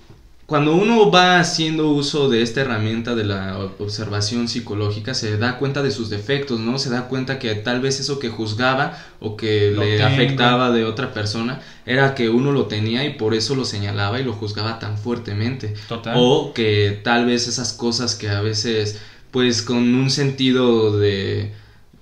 cuando 0.47 0.75
uno 0.75 1.11
va 1.11 1.39
haciendo 1.41 1.89
uso 1.89 2.29
de 2.29 2.43
esta 2.43 2.61
herramienta 2.61 3.15
de 3.15 3.25
la 3.25 3.59
observación 3.79 4.47
psicológica, 4.47 5.15
se 5.15 5.39
da 5.39 5.57
cuenta 5.59 5.83
de 5.83 5.91
sus 5.91 6.11
defectos, 6.11 6.61
¿no? 6.61 6.79
Se 6.79 6.91
da 6.91 7.09
cuenta 7.09 7.39
que 7.39 7.55
tal 7.55 7.81
vez 7.81 7.99
eso 7.99 8.19
que 8.19 8.29
juzgaba 8.29 8.99
o 9.21 9.37
que 9.39 9.71
Lo 9.71 9.83
le 9.83 9.97
tengo. 9.97 10.07
afectaba 10.09 10.71
de 10.71 10.85
otra 10.85 11.15
persona 11.15 11.63
era 11.87 12.15
que 12.15 12.29
uno 12.29 12.53
lo 12.53 12.67
tenía 12.67 13.05
y 13.05 13.15
por 13.15 13.33
eso 13.33 13.55
lo 13.55 13.65
señalaba 13.65 14.21
y 14.21 14.25
lo 14.25 14.35
juzgaba 14.35 14.79
tan 14.79 14.99
fuertemente. 14.99 15.73
Total. 15.89 16.15
O 16.19 16.53
que 16.53 17.01
tal 17.03 17.25
vez 17.25 17.47
esas 17.49 17.73
cosas 17.73 18.15
que 18.15 18.29
a 18.29 18.43
veces, 18.43 18.99
pues 19.31 19.63
con 19.63 19.95
un 19.95 20.11
sentido 20.11 20.99
de 20.99 21.53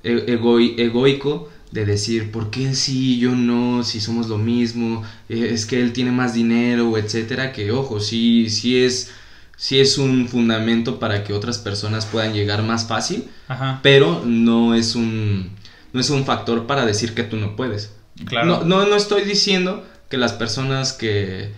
e- 0.02 0.26
egoi- 0.37 0.74
egoico, 0.78 1.48
de 1.73 1.87
decir, 1.87 2.31
¿por 2.31 2.51
qué 2.51 2.69
él 2.69 2.77
sí 2.77 3.15
y 3.15 3.19
yo 3.19 3.33
no? 3.35 3.83
Si 3.83 4.01
somos 4.01 4.29
lo 4.29 4.39
mismo, 4.39 5.03
eh, 5.29 5.49
es 5.53 5.67
que 5.67 5.81
él 5.81 5.93
tiene 5.93 6.13
más 6.13 6.35
dinero, 6.35 6.97
etcétera, 6.97 7.53
que 7.53 7.73
ojo, 7.73 7.99
sí, 7.99 8.51
sí 8.51 8.83
es, 8.85 9.11
sí 9.57 9.81
es 9.81 9.99
un 9.99 10.29
fundamento 10.29 10.99
para 10.99 11.25
que 11.25 11.33
otras 11.33 11.59
personas 11.59 12.07
puedan 12.07 12.35
llegar 12.35 12.63
más 12.63 12.87
fácil, 12.87 13.25
Ajá. 13.49 13.81
pero 13.83 14.23
no 14.25 14.75
es 14.75 14.95
un, 14.95 15.51
no 15.93 16.01
es 16.01 16.11
un 16.11 16.25
factor 16.27 16.67
para 16.67 16.85
decir 16.85 17.15
que 17.15 17.23
tú 17.23 17.37
no 17.37 17.57
puedes. 17.57 17.95
Claro. 18.27 18.47
No, 18.47 18.65
no, 18.65 18.87
no 18.87 18.95
estoy 18.95 19.25
diciendo 19.25 19.85
que 20.11 20.19
las 20.19 20.35
personas 20.35 20.93
que, 20.93 21.53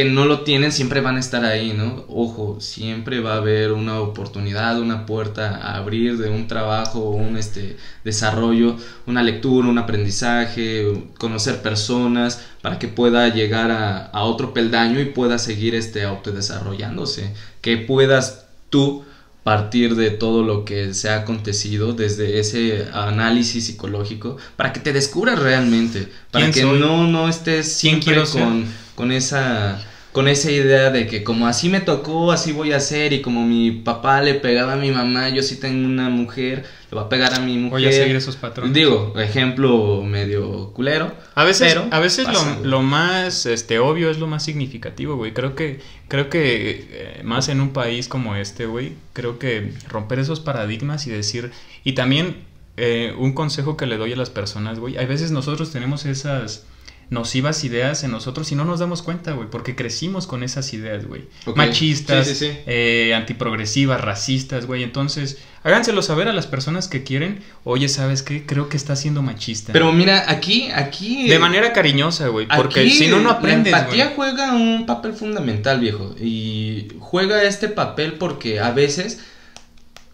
que 0.00 0.06
no 0.06 0.24
lo 0.24 0.40
tienen 0.40 0.72
siempre 0.72 1.02
van 1.02 1.16
a 1.16 1.20
estar 1.20 1.44
ahí, 1.44 1.74
¿no? 1.76 2.06
Ojo, 2.08 2.58
siempre 2.58 3.20
va 3.20 3.34
a 3.34 3.36
haber 3.36 3.72
una 3.72 4.00
oportunidad, 4.00 4.80
una 4.80 5.04
puerta 5.04 5.56
a 5.56 5.76
abrir 5.76 6.16
de 6.16 6.30
un 6.30 6.48
trabajo, 6.48 7.10
un 7.10 7.36
este, 7.36 7.76
desarrollo, 8.02 8.76
una 9.06 9.22
lectura, 9.22 9.68
un 9.68 9.76
aprendizaje, 9.76 10.90
conocer 11.18 11.60
personas 11.60 12.40
para 12.62 12.78
que 12.78 12.88
pueda 12.88 13.28
llegar 13.28 13.70
a, 13.70 14.06
a 14.06 14.22
otro 14.22 14.54
peldaño 14.54 15.00
y 15.00 15.04
pueda 15.04 15.36
seguir 15.36 15.74
este, 15.74 16.04
autodesarrollándose. 16.04 17.34
Que 17.60 17.76
puedas 17.76 18.46
tú 18.70 19.04
partir 19.42 19.96
de 19.96 20.10
todo 20.10 20.42
lo 20.42 20.64
que 20.64 20.94
se 20.94 21.10
ha 21.10 21.16
acontecido 21.16 21.92
desde 21.92 22.40
ese 22.40 22.86
análisis 22.94 23.66
psicológico 23.66 24.38
para 24.56 24.72
que 24.72 24.80
te 24.80 24.94
descubras 24.94 25.38
realmente 25.38 26.08
para 26.30 26.46
¿Quién 26.46 26.54
que 26.54 26.60
soy? 26.62 26.78
no 26.78 27.06
no 27.06 27.28
estés 27.28 27.78
¿Quién 27.80 28.02
siempre 28.02 28.22
con, 28.32 28.66
con 28.94 29.12
esa 29.12 29.82
con 30.12 30.26
esa 30.28 30.50
idea 30.50 30.90
de 30.90 31.06
que 31.06 31.22
como 31.22 31.46
así 31.46 31.68
me 31.68 31.80
tocó 31.80 32.32
así 32.32 32.52
voy 32.52 32.72
a 32.72 32.80
ser 32.80 33.12
y 33.12 33.22
como 33.22 33.46
mi 33.46 33.70
papá 33.70 34.20
le 34.22 34.34
pegaba 34.34 34.72
a 34.72 34.76
mi 34.76 34.90
mamá 34.90 35.28
yo 35.28 35.42
sí 35.42 35.56
tengo 35.56 35.86
una 35.86 36.08
mujer 36.08 36.64
le 36.90 36.96
va 36.96 37.02
a 37.02 37.08
pegar 37.08 37.34
a 37.34 37.40
mi 37.40 37.56
mujer 37.56 37.70
Voy 37.70 37.86
a 37.86 37.92
seguir 37.92 38.16
esos 38.16 38.36
patrones. 38.36 38.74
digo 38.74 39.14
ejemplo 39.16 40.02
medio 40.02 40.72
culero 40.72 41.12
A 41.34 41.44
veces, 41.44 41.68
pero 41.68 41.86
a 41.90 42.00
veces 42.00 42.26
lo, 42.62 42.82
más 42.82 43.46
este, 43.46 43.78
obvio 43.78 44.10
es 44.10 44.18
lo 44.18 44.26
más 44.26 44.42
significativo, 44.44 45.16
güey. 45.16 45.32
Creo 45.32 45.54
que, 45.54 45.80
creo 46.08 46.28
que 46.28 46.88
eh, 46.90 47.20
más 47.22 47.48
en 47.48 47.60
un 47.60 47.72
país 47.72 48.08
como 48.08 48.34
este, 48.34 48.66
güey, 48.66 48.94
creo 49.12 49.38
que 49.38 49.72
romper 49.88 50.18
esos 50.18 50.40
paradigmas 50.40 51.06
y 51.06 51.10
decir, 51.10 51.52
y 51.84 51.92
también 51.92 52.36
eh, 52.76 53.14
un 53.18 53.32
consejo 53.32 53.76
que 53.76 53.86
le 53.86 53.96
doy 53.96 54.12
a 54.12 54.16
las 54.16 54.30
personas, 54.30 54.78
güey, 54.78 54.96
hay 54.96 55.06
veces 55.06 55.30
nosotros 55.30 55.70
tenemos 55.70 56.04
esas 56.06 56.64
nocivas 57.10 57.64
ideas 57.64 58.04
en 58.04 58.12
nosotros 58.12 58.50
y 58.52 58.54
no 58.54 58.64
nos 58.64 58.78
damos 58.80 59.02
cuenta, 59.02 59.32
güey, 59.32 59.48
porque 59.50 59.74
crecimos 59.74 60.26
con 60.26 60.42
esas 60.44 60.72
ideas, 60.72 61.04
güey. 61.06 61.24
Machistas, 61.56 62.26
Sí, 62.26 62.34
sí, 62.34 62.46
sí. 62.46 62.58
eh, 62.66 63.12
antiprogresivas, 63.16 64.00
racistas, 64.00 64.66
güey. 64.66 64.84
Entonces, 64.84 65.38
háganselo 65.64 66.02
saber 66.02 66.28
a 66.28 66.32
las 66.32 66.46
personas 66.46 66.86
que 66.88 67.02
quieren, 67.02 67.40
oye, 67.64 67.88
¿sabes 67.88 68.22
qué? 68.22 68.46
Creo 68.46 68.68
que 68.68 68.76
está 68.76 68.94
siendo 68.96 69.22
machista. 69.22 69.72
pero 69.72 69.92
mira 69.92 70.30
aquí 70.30 70.70
aquí 70.72 71.28
De 71.28 71.38
manera 71.38 71.72
cariñosa, 71.72 72.28
güey. 72.28 72.46
Porque 72.46 72.88
si 72.90 73.08
no, 73.08 73.18
no 73.20 73.30
aprendes, 73.30 73.72
La 73.72 73.80
empatía 73.80 74.12
juega 74.14 74.52
un 74.52 74.86
papel 74.86 75.12
fundamental, 75.12 75.80
viejo. 75.80 76.14
Y 76.20 76.88
juega 77.00 77.42
este 77.42 77.68
papel 77.68 78.14
porque 78.14 78.60
a 78.60 78.70
veces 78.70 79.20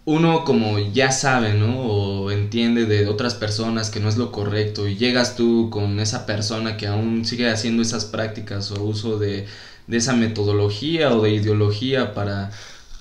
uno 0.06 0.44
como 0.44 0.78
ya 0.78 1.10
sabe, 1.12 1.52
¿no? 1.54 1.80
O 1.80 2.30
entiende 2.30 2.86
de 2.86 3.06
otras 3.08 3.34
personas 3.34 3.90
que 3.90 4.00
no 4.00 4.08
es 4.08 4.16
lo 4.16 4.32
correcto 4.32 4.86
y 4.88 4.96
llegas 4.96 5.36
tú 5.36 5.68
con 5.70 6.00
esa 6.00 6.24
persona 6.26 6.76
que 6.78 6.86
aún 6.86 7.24
sigue 7.24 7.50
haciendo 7.50 7.82
esas 7.82 8.04
prácticas 8.06 8.70
o 8.70 8.82
uso 8.84 9.18
de, 9.18 9.46
de 9.88 9.96
esa 9.96 10.14
metodología 10.14 11.12
o 11.14 11.22
de 11.22 11.32
ideología 11.32 12.14
para 12.14 12.50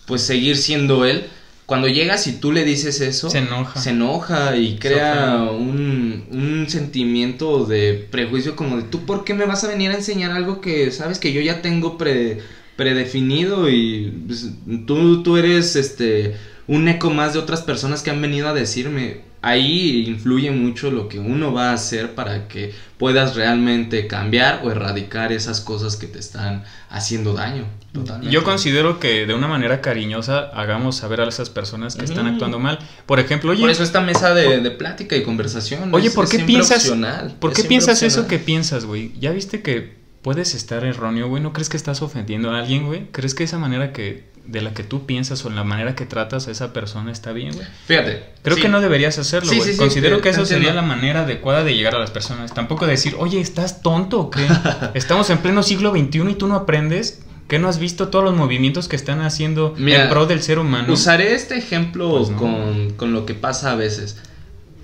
pues 0.07 0.21
seguir 0.23 0.57
siendo 0.57 1.05
él. 1.05 1.25
Cuando 1.67 1.87
llegas 1.87 2.27
y 2.27 2.33
tú 2.33 2.51
le 2.51 2.63
dices 2.63 3.01
eso, 3.01 3.29
Se 3.29 3.39
enoja. 3.39 3.79
se 3.81 3.89
enoja 3.91 4.55
y 4.57 4.77
crea 4.77 5.47
un, 5.51 6.25
un 6.31 6.65
sentimiento 6.69 7.65
de 7.65 8.07
prejuicio 8.11 8.55
como 8.55 8.77
de 8.77 8.83
tú 8.83 9.05
por 9.05 9.23
qué 9.23 9.33
me 9.33 9.45
vas 9.45 9.63
a 9.63 9.67
venir 9.67 9.91
a 9.91 9.95
enseñar 9.95 10.31
algo 10.31 10.61
que 10.61 10.91
sabes 10.91 11.17
que 11.19 11.33
yo 11.33 11.41
ya 11.41 11.61
tengo 11.63 11.97
pre- 11.97 12.39
predefinido 12.75 13.69
y 13.69 14.13
pues, 14.27 14.49
tú, 14.85 15.23
tú 15.23 15.37
eres 15.37 15.75
este 15.75 16.35
un 16.67 16.87
eco 16.87 17.09
más 17.11 17.33
de 17.33 17.39
otras 17.39 17.61
personas 17.61 18.01
que 18.01 18.09
han 18.09 18.21
venido 18.21 18.47
a 18.47 18.53
decirme 18.53 19.21
ahí 19.41 20.05
influye 20.07 20.49
mucho 20.49 20.89
lo 20.89 21.07
que 21.07 21.19
uno 21.19 21.53
va 21.53 21.69
a 21.69 21.73
hacer 21.73 22.15
para 22.15 22.47
que 22.47 22.73
puedas 22.97 23.35
realmente 23.35 24.07
cambiar 24.07 24.61
o 24.63 24.71
erradicar 24.71 25.31
esas 25.31 25.61
cosas 25.61 25.95
que 25.97 26.07
te 26.07 26.17
están 26.17 26.63
haciendo 26.89 27.33
daño 27.33 27.65
totalmente 27.93 28.33
Yo 28.33 28.43
considero 28.43 28.99
que 28.99 29.27
de 29.27 29.35
una 29.35 29.47
manera 29.47 29.81
cariñosa 29.81 30.49
hagamos 30.55 30.95
saber 30.95 31.21
a 31.21 31.27
esas 31.27 31.51
personas 31.51 31.95
que 31.95 32.05
están 32.05 32.25
Ujú. 32.25 32.33
actuando 32.33 32.57
mal. 32.57 32.79
Por 33.05 33.19
ejemplo, 33.19 33.51
oye, 33.51 33.61
por 33.61 33.69
eso 33.69 33.83
esta 33.83 34.01
mesa 34.01 34.33
de, 34.33 34.59
de 34.61 34.71
plática 34.71 35.15
y 35.15 35.21
conversación 35.21 35.93
oye, 35.93 36.07
es- 36.07 36.15
¿por 36.15 36.23
es 36.25 36.31
qué 36.31 36.39
piensas, 36.39 36.77
opcional, 36.79 37.35
¿por 37.39 37.53
qué 37.53 37.63
piensas 37.65 38.01
eso 38.01 38.27
que 38.27 38.39
piensas, 38.39 38.85
güey? 38.85 39.11
¿Ya 39.19 39.29
viste 39.31 39.61
que 39.61 39.93
puedes 40.23 40.55
estar 40.55 40.83
erróneo, 40.83 41.27
güey? 41.27 41.43
¿No 41.43 41.53
crees 41.53 41.69
que 41.69 41.77
estás 41.77 42.01
ofendiendo 42.01 42.49
a 42.49 42.57
alguien, 42.57 42.87
güey? 42.87 43.09
¿Crees 43.11 43.35
que 43.35 43.43
esa 43.43 43.59
manera 43.59 43.93
que 43.93 44.33
de 44.47 44.61
la 44.61 44.73
que 44.73 44.83
tú 44.83 45.05
piensas 45.05 45.43
o 45.45 45.49
la 45.49 45.63
manera 45.63 45.95
que 45.95 46.05
tratas 46.05 46.47
a 46.47 46.51
esa 46.51 46.71
persona 46.73 47.11
está 47.11 47.31
bien, 47.31 47.53
güey? 47.53 47.65
Fíjate. 47.87 48.23
Creo 48.43 48.55
sí. 48.57 48.61
que 48.61 48.69
no 48.69 48.79
deberías 48.81 49.17
hacerlo, 49.17 49.49
güey. 49.49 49.61
sí, 49.61 49.71
sí, 49.73 49.77
Considero 49.77 50.21
que 50.21 50.29
eso 50.29 50.45
sería 50.45 50.73
la 50.73 50.81
manera 50.83 51.21
adecuada 51.21 51.63
de 51.63 51.75
llegar 51.75 51.95
a 51.95 51.99
las 51.99 52.11
personas. 52.11 52.53
Tampoco 52.53 52.85
decir, 52.85 53.15
oye, 53.17 53.39
¿estás 53.41 53.81
tonto 53.81 54.19
o 54.19 54.29
qué? 54.29 54.45
Estamos 54.93 55.29
en 55.29 55.39
pleno 55.39 55.63
siglo 55.63 55.91
XXI 55.91 56.29
y 56.31 56.35
tú 56.35 56.47
no 56.47 56.55
aprendes. 56.55 57.21
¿Qué 57.47 57.59
no 57.59 57.67
has 57.69 57.77
visto 57.77 58.07
todos 58.07 58.25
los 58.25 58.35
movimientos 58.35 58.87
que 58.87 58.95
están 58.95 59.21
haciendo 59.21 59.75
Mira, 59.77 60.05
en 60.05 60.09
pro 60.09 60.25
del 60.25 60.41
ser 60.41 60.57
humano? 60.57 60.91
Usaré 60.91 61.35
este 61.35 61.55
ejemplo 61.57 62.09
Pues 62.17 62.29
no. 62.31 62.37
con, 62.37 62.89
con 62.93 63.13
lo 63.13 63.25
que 63.27 63.35
pasa 63.35 63.71
a 63.71 63.75
veces. 63.75 64.17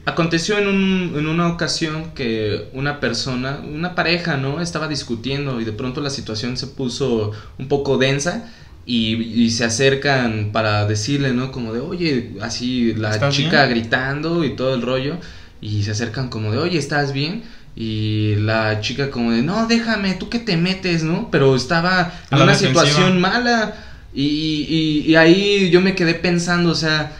Aconteció 0.05 0.57
en, 0.57 0.67
un- 0.67 1.13
en 1.15 1.27
una 1.27 1.47
ocasión 1.47 2.11
que 2.15 2.67
una 2.73 2.99
persona, 2.99 3.61
una 3.63 3.93
pareja, 3.93 4.35
¿no? 4.37 4.59
Estaba 4.61 4.87
discutiendo 4.87 5.61
y 5.61 5.65
de 5.65 5.71
pronto 5.73 6.01
la 6.01 6.09
situación 6.09 6.57
se 6.57 6.65
puso 6.67 7.31
un 7.59 7.67
poco 7.67 7.97
densa 7.99 8.49
y, 8.85 9.15
y 9.43 9.51
se 9.51 9.63
acercan 9.65 10.49
para 10.51 10.85
decirle, 10.85 11.33
¿no? 11.33 11.51
Como 11.51 11.73
de, 11.73 11.79
oye, 11.81 12.31
así 12.41 12.93
la 12.93 13.11
¿Estás 13.11 13.35
chica 13.35 13.65
bien? 13.65 13.69
gritando 13.79 14.43
y 14.43 14.55
todo 14.55 14.73
el 14.75 14.81
rollo 14.81 15.17
y 15.61 15.83
se 15.83 15.91
acercan 15.91 16.29
como 16.29 16.51
de, 16.51 16.57
oye, 16.57 16.77
¿estás 16.79 17.13
bien? 17.13 17.43
Y 17.75 18.35
la 18.37 18.81
chica 18.81 19.11
como 19.11 19.31
de, 19.31 19.43
no, 19.43 19.67
déjame, 19.67 20.13
tú 20.15 20.29
que 20.29 20.39
te 20.39 20.57
metes, 20.57 21.03
¿no? 21.03 21.29
Pero 21.31 21.55
estaba 21.55 22.11
en 22.31 22.41
una 22.41 22.51
defensiva. 22.53 22.85
situación 22.85 23.21
mala. 23.21 23.75
Y, 24.13 24.25
y- 25.05 25.11
y 25.11 25.15
ahí 25.15 25.69
yo 25.69 25.79
me 25.81 25.95
quedé 25.95 26.13
pensando, 26.15 26.71
o 26.71 26.75
sea, 26.75 27.13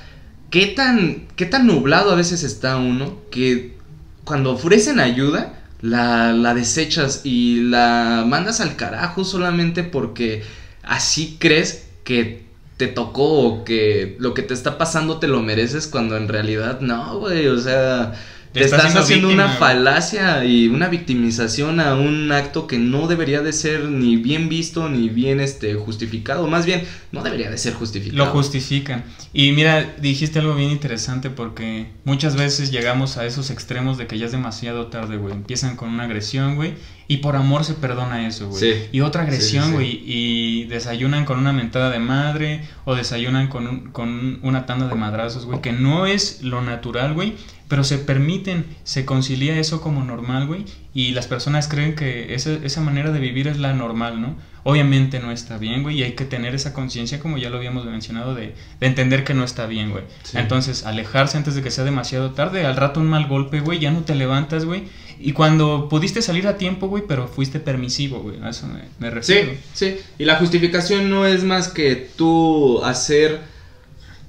¿qué 0.50 0.68
tan, 0.68 1.28
qué 1.36 1.46
tan 1.46 1.68
nublado 1.68 2.12
a 2.12 2.16
veces 2.16 2.44
está 2.44 2.78
uno 2.78 3.20
que 3.32 3.78
cuando 4.24 4.52
ofrecen 4.52 5.00
ayuda 5.00 5.54
la, 5.82 6.34
la 6.34 6.54
desechas 6.54 7.22
y 7.24 7.62
la 7.62 8.24
mandas 8.28 8.60
al 8.62 8.76
carajo 8.76 9.24
solamente 9.24 9.84
porque 9.84 10.44
así 10.92 11.38
crees 11.40 11.88
que 12.04 12.44
te 12.76 12.88
tocó 12.88 13.48
o 13.48 13.64
que 13.64 14.18
lo 14.20 14.34
que 14.34 14.42
te 14.42 14.54
está 14.54 14.78
pasando 14.78 15.20
te 15.20 15.28
lo 15.28 15.42
mereces 15.42 15.88
cuando 15.88 16.18
en 16.18 16.28
realidad 16.28 16.82
no, 16.82 17.18
güey, 17.18 17.48
o 17.48 17.60
sea... 17.60 18.14
Te 18.52 18.66
estás 18.66 18.88
estás 18.88 19.04
haciendo 19.04 19.30
víctima, 19.30 19.46
una 19.46 19.56
falacia 19.56 20.44
y 20.44 20.68
una 20.68 20.90
victimización 20.90 21.80
a 21.80 21.96
un 21.96 22.34
acto 22.34 22.68
que 22.68 22.78
no 22.78 23.08
debería 23.08 23.42
de 23.42 23.54
ser 23.54 23.86
ni 23.86 24.18
bien 24.18 24.50
visto 24.50 24.90
ni 24.90 25.08
bien 25.08 25.40
este 25.40 25.74
justificado. 25.76 26.46
Más 26.48 26.66
bien, 26.66 26.84
no 27.14 27.24
debería 27.24 27.50
de 27.50 27.58
ser 27.58 27.74
justificado. 27.74 28.26
Lo 28.26 28.32
justifican. 28.32 29.06
Y 29.32 29.54
mira, 29.54 29.96
dijiste 30.02 30.40
algo 30.40 30.54
bien 30.54 30.70
interesante 30.70 31.30
porque 31.30 31.92
muchas 32.04 32.36
veces 32.36 32.72
llegamos 32.72 33.16
a 33.16 33.26
esos 33.26 33.52
extremos 33.52 33.98
de 33.98 34.08
que 34.08 34.18
ya 34.18 34.26
es 34.26 34.34
demasiado 34.34 34.88
tarde, 34.88 35.16
güey. 35.16 35.34
Empiezan 35.34 35.78
con 35.78 35.88
una 35.88 36.04
agresión, 36.04 36.56
güey. 36.56 36.74
Y 37.12 37.18
por 37.18 37.36
amor 37.36 37.64
se 37.66 37.74
perdona 37.74 38.26
eso, 38.28 38.48
güey. 38.50 38.60
Sí. 38.62 38.74
Y 38.92 39.02
otra 39.02 39.24
sí, 39.24 39.28
agresión, 39.28 39.66
sí. 39.66 39.72
güey. 39.74 40.04
Y 40.06 40.64
desayunan 40.66 41.26
con 41.26 41.40
una 41.40 41.52
mentada 41.52 41.90
de 41.90 42.00
madre 42.00 42.62
o 42.86 42.96
desayunan 42.96 43.48
con, 43.48 43.68
un- 43.68 43.92
con 43.92 44.40
una 44.44 44.66
tanda 44.66 44.88
de 44.88 44.96
madrazos, 44.96 45.46
güey. 45.46 45.62
Que 45.62 45.74
no 45.74 46.06
es 46.06 46.42
lo 46.42 46.62
natural, 46.62 47.14
güey. 47.14 47.34
Pero 47.68 47.84
se 47.86 47.98
permiten, 48.00 48.66
se 48.84 49.06
concilia 49.06 49.58
eso 49.58 49.80
como 49.82 50.04
normal, 50.04 50.46
güey. 50.48 50.66
Y 50.94 51.12
las 51.12 51.28
personas 51.28 51.68
creen 51.70 51.96
que 51.96 52.34
esa, 52.34 52.52
esa 52.64 52.82
manera 52.82 53.12
de 53.12 53.20
vivir 53.20 53.48
es 53.48 53.58
la 53.60 53.74
normal, 53.74 54.22
¿no? 54.22 54.36
Obviamente 54.64 55.20
no 55.20 55.32
está 55.32 55.58
bien, 55.58 55.82
güey, 55.82 56.00
y 56.00 56.04
hay 56.04 56.12
que 56.12 56.26
tener 56.26 56.54
esa 56.54 56.72
conciencia, 56.74 57.20
como 57.20 57.38
ya 57.40 57.50
lo 57.50 57.58
habíamos 57.58 57.86
mencionado, 57.86 58.36
de, 58.36 58.54
de 58.80 58.88
entender 58.88 59.24
que 59.24 59.34
no 59.34 59.44
está 59.44 59.66
bien, 59.66 59.90
güey. 59.90 60.04
Entonces, 60.34 60.86
alejarse 60.86 61.38
antes 61.38 61.56
de 61.56 61.64
que 61.64 61.72
sea 61.72 61.84
demasiado 61.84 62.32
tarde, 62.32 62.66
al 62.66 62.76
rato 62.76 63.00
un 63.00 63.08
mal 63.08 63.26
golpe, 63.28 63.60
güey, 63.62 63.80
ya 63.80 63.90
no 63.90 64.02
te 64.02 64.16
levantas, 64.16 64.66
güey. 64.66 64.84
Y 65.24 65.34
cuando 65.34 65.88
pudiste 65.90 66.22
salir 66.22 66.48
a 66.48 66.58
tiempo, 66.58 66.88
güey, 66.88 67.04
pero 67.08 67.28
fuiste 67.28 67.60
permisivo, 67.60 68.20
güey, 68.20 68.42
a 68.42 68.50
eso 68.50 68.68
me, 68.68 68.82
me 69.00 69.10
refiero. 69.10 69.52
Sí, 69.52 69.58
sí. 69.74 69.98
Y 70.18 70.26
la 70.26 70.38
justificación 70.38 71.10
no 71.10 71.26
es 71.26 71.44
más 71.44 71.68
que 71.68 71.96
tú 71.96 72.84
hacer, 72.84 73.40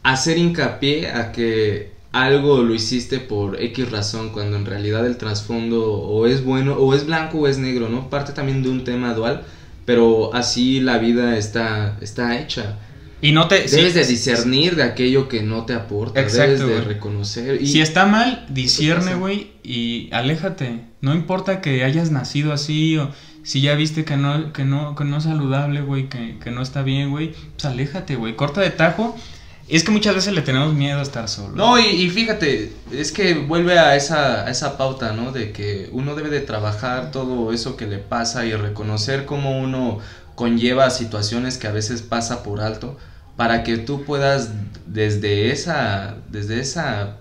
hacer 0.02 0.38
hincapié 0.38 1.10
a 1.10 1.32
que 1.32 1.92
algo 2.12 2.62
lo 2.62 2.74
hiciste 2.74 3.18
por 3.18 3.60
X 3.60 3.90
razón, 3.90 4.30
cuando 4.30 4.56
en 4.56 4.66
realidad 4.66 5.06
el 5.06 5.16
trasfondo 5.16 5.92
o 5.92 6.26
es 6.26 6.44
bueno, 6.44 6.74
o 6.74 6.94
es 6.94 7.06
blanco 7.06 7.38
o 7.38 7.48
es 7.48 7.58
negro, 7.58 7.88
¿no? 7.88 8.10
Parte 8.10 8.32
también 8.32 8.62
de 8.62 8.68
un 8.68 8.84
tema 8.84 9.14
dual, 9.14 9.44
pero 9.86 10.34
así 10.34 10.80
la 10.80 10.98
vida 10.98 11.38
está, 11.38 11.96
está 12.00 12.38
hecha. 12.38 12.78
Y 13.22 13.30
no 13.30 13.46
te... 13.46 13.54
Debes 13.54 13.70
sí, 13.70 13.98
de 13.98 14.04
discernir 14.04 14.74
de 14.74 14.82
aquello 14.82 15.28
que 15.28 15.42
no 15.42 15.64
te 15.64 15.74
aporta, 15.74 16.20
Exacto, 16.20 16.66
debes 16.66 16.84
de 16.84 16.92
reconocer. 16.92 17.62
Y, 17.62 17.68
Si 17.68 17.80
está 17.80 18.04
mal, 18.04 18.44
discierne, 18.50 19.14
güey, 19.14 19.52
y 19.62 20.10
aléjate. 20.12 20.80
No 21.00 21.14
importa 21.14 21.60
que 21.60 21.84
hayas 21.84 22.10
nacido 22.10 22.52
así 22.52 22.98
o 22.98 23.10
si 23.44 23.60
ya 23.60 23.76
viste 23.76 24.04
que 24.04 24.16
no, 24.16 24.52
que 24.52 24.64
no, 24.64 24.96
que 24.96 25.04
no 25.04 25.18
es 25.18 25.24
saludable, 25.24 25.82
güey, 25.82 26.08
que, 26.08 26.38
que 26.42 26.50
no 26.50 26.62
está 26.62 26.82
bien, 26.82 27.10
güey, 27.10 27.32
pues 27.52 27.64
aléjate, 27.64 28.16
güey. 28.16 28.34
Corta 28.34 28.60
de 28.60 28.70
tajo. 28.70 29.16
Es 29.68 29.84
que 29.84 29.92
muchas 29.92 30.16
veces 30.16 30.34
le 30.34 30.42
tenemos 30.42 30.74
miedo 30.74 30.98
a 30.98 31.02
estar 31.02 31.28
solo. 31.28 31.54
No, 31.54 31.78
y, 31.78 31.84
y 31.84 32.10
fíjate, 32.10 32.72
es 32.90 33.12
que 33.12 33.34
vuelve 33.34 33.78
a 33.78 33.94
esa, 33.94 34.46
a 34.46 34.50
esa 34.50 34.76
pauta, 34.76 35.12
¿no? 35.12 35.30
De 35.30 35.52
que 35.52 35.88
uno 35.92 36.16
debe 36.16 36.28
de 36.28 36.40
trabajar 36.40 37.12
todo 37.12 37.52
eso 37.52 37.76
que 37.76 37.86
le 37.86 37.98
pasa 37.98 38.44
y 38.44 38.52
reconocer 38.52 39.26
cómo 39.26 39.60
uno 39.60 40.00
conlleva 40.34 40.90
situaciones 40.90 41.56
que 41.56 41.68
a 41.68 41.72
veces 41.72 42.02
pasa 42.02 42.42
por 42.42 42.60
alto 42.60 42.98
para 43.36 43.64
que 43.64 43.78
tú 43.78 44.04
puedas 44.04 44.50
desde 44.86 45.50
esa, 45.50 46.16
desde 46.28 46.60
esa 46.60 47.18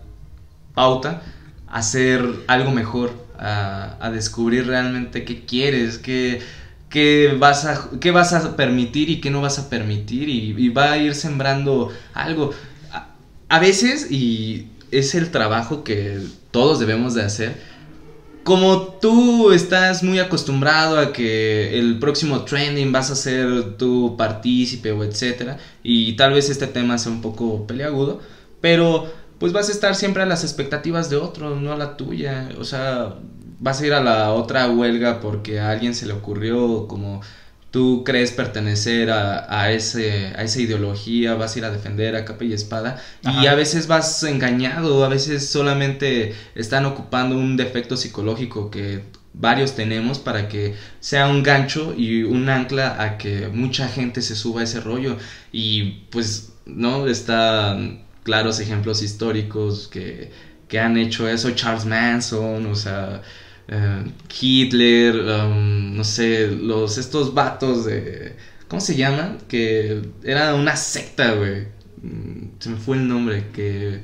pauta 0.74 1.22
hacer 1.68 2.24
algo 2.48 2.72
mejor, 2.72 3.14
a, 3.38 4.10
descubrir 4.14 4.68
realmente 4.68 5.26
qué 5.26 5.46
quieres, 5.46 5.98
qué, 5.98 6.42
qué 6.90 7.36
vas 7.40 7.66
a, 7.66 7.90
qué 8.00 8.12
vas 8.12 8.34
a 8.34 8.56
permitir 8.56 9.10
y 9.10 9.22
qué 9.22 9.32
no 9.32 9.42
vas 9.42 9.58
a 9.58 9.70
permitir 9.70 10.30
y, 10.30 10.54
y 10.58 10.70
va 10.70 10.92
a 10.92 10.98
ir 10.98 11.16
sembrando 11.16 11.92
algo. 12.14 12.52
A, 12.92 13.08
a 13.50 13.60
veces, 13.60 14.12
y 14.12 14.68
es 14.92 15.16
el 15.16 15.32
trabajo 15.32 15.84
que 15.84 16.20
todos 16.52 16.80
debemos 16.80 17.14
de 17.14 17.24
hacer, 17.24 17.71
como 18.44 18.98
tú 19.02 19.52
estás 19.52 20.04
muy 20.04 20.20
acostumbrado 20.20 20.98
a 20.98 21.14
que 21.14 21.78
el 21.80 22.00
próximo 22.00 22.44
trending 22.44 22.92
vas 22.92 23.12
a 23.12 23.16
ser 23.16 23.78
tu 23.78 24.16
partícipe 24.18 24.92
o 24.92 25.04
etcétera, 25.04 25.58
y 25.84 26.14
tal 26.14 26.34
vez 26.34 26.50
este 26.50 26.68
tema 26.68 26.98
sea 26.98 27.12
un 27.12 27.22
poco 27.22 27.68
peleagudo, 27.68 28.20
pero 28.62 29.12
pues 29.42 29.54
vas 29.54 29.70
a 29.70 29.72
estar 29.72 29.96
siempre 29.96 30.22
a 30.22 30.28
las 30.28 30.44
expectativas 30.44 31.10
de 31.10 31.18
otros, 31.18 31.60
no 31.60 31.72
a 31.72 31.76
la 31.76 31.98
tuya. 31.98 32.50
O 32.60 32.64
sea, 32.64 33.16
vas 33.60 33.82
a 33.82 33.86
ir 33.88 33.94
a 33.94 34.00
la 34.00 34.34
otra 34.34 34.70
huelga 34.70 35.20
porque 35.20 35.60
a 35.60 35.72
alguien 35.72 35.96
se 35.96 36.06
le 36.06 36.14
ocurrió 36.14 36.88
como 36.88 37.22
tú 37.72 38.04
crees 38.06 38.32
pertenecer 38.32 39.10
a, 39.12 39.62
a 39.62 39.72
ese, 39.72 40.34
a 40.36 40.44
esa 40.44 40.62
ideología, 40.62 41.36
vas 41.36 41.56
a 41.56 41.60
ir 41.60 41.66
a 41.66 41.72
defender 41.72 42.16
a 42.16 42.26
capa 42.26 42.44
y 42.44 42.54
espada 42.54 43.02
y 43.24 43.48
a 43.48 43.56
veces 43.56 43.88
vas 43.88 44.24
engañado, 44.24 45.06
a 45.06 45.10
veces 45.10 45.48
solamente 45.50 46.34
están 46.54 46.86
ocupando 46.86 47.38
un 47.38 47.58
defecto 47.58 47.98
psicológico 47.98 48.70
que 48.70 49.04
varios 49.34 49.76
tenemos 49.76 50.20
para 50.20 50.48
que 50.48 50.76
sea 51.00 51.28
un 51.28 51.44
gancho 51.44 51.94
y 51.98 52.24
un 52.24 52.50
ancla 52.50 53.02
a 53.02 53.18
que 53.18 53.48
mucha 53.48 53.88
gente 53.88 54.22
se 54.22 54.36
suba 54.36 54.62
a 54.62 54.64
ese 54.66 54.82
rollo. 54.82 55.18
Y 55.52 56.04
pues 56.12 56.54
no 56.66 57.08
están 57.08 58.04
claros 58.24 58.60
ejemplos 58.60 59.02
históricos 59.02 59.88
que, 59.88 60.32
que 60.68 60.80
han 60.80 60.98
hecho 60.98 61.28
eso. 61.28 61.52
Charles 61.52 61.86
Manson 61.86 62.66
o 62.66 62.76
sea 62.76 63.22
eh, 63.72 64.04
Hitler 64.40 65.16
um, 65.16 65.96
no 65.96 66.04
sé 66.04 66.48
los 66.52 66.98
estos 67.00 67.34
vatos 67.34 67.86
de 67.86 68.36
¿cómo 68.68 68.82
se 68.82 68.96
llaman? 68.96 69.40
que 69.48 70.02
era 70.24 70.54
una 70.54 70.76
secta 70.76 71.34
güey 71.34 71.66
Mm, 72.04 72.58
se 72.58 72.70
me 72.70 72.78
fue 72.78 72.98
el 72.98 73.08
nombre 73.08 73.50
que 73.54 74.02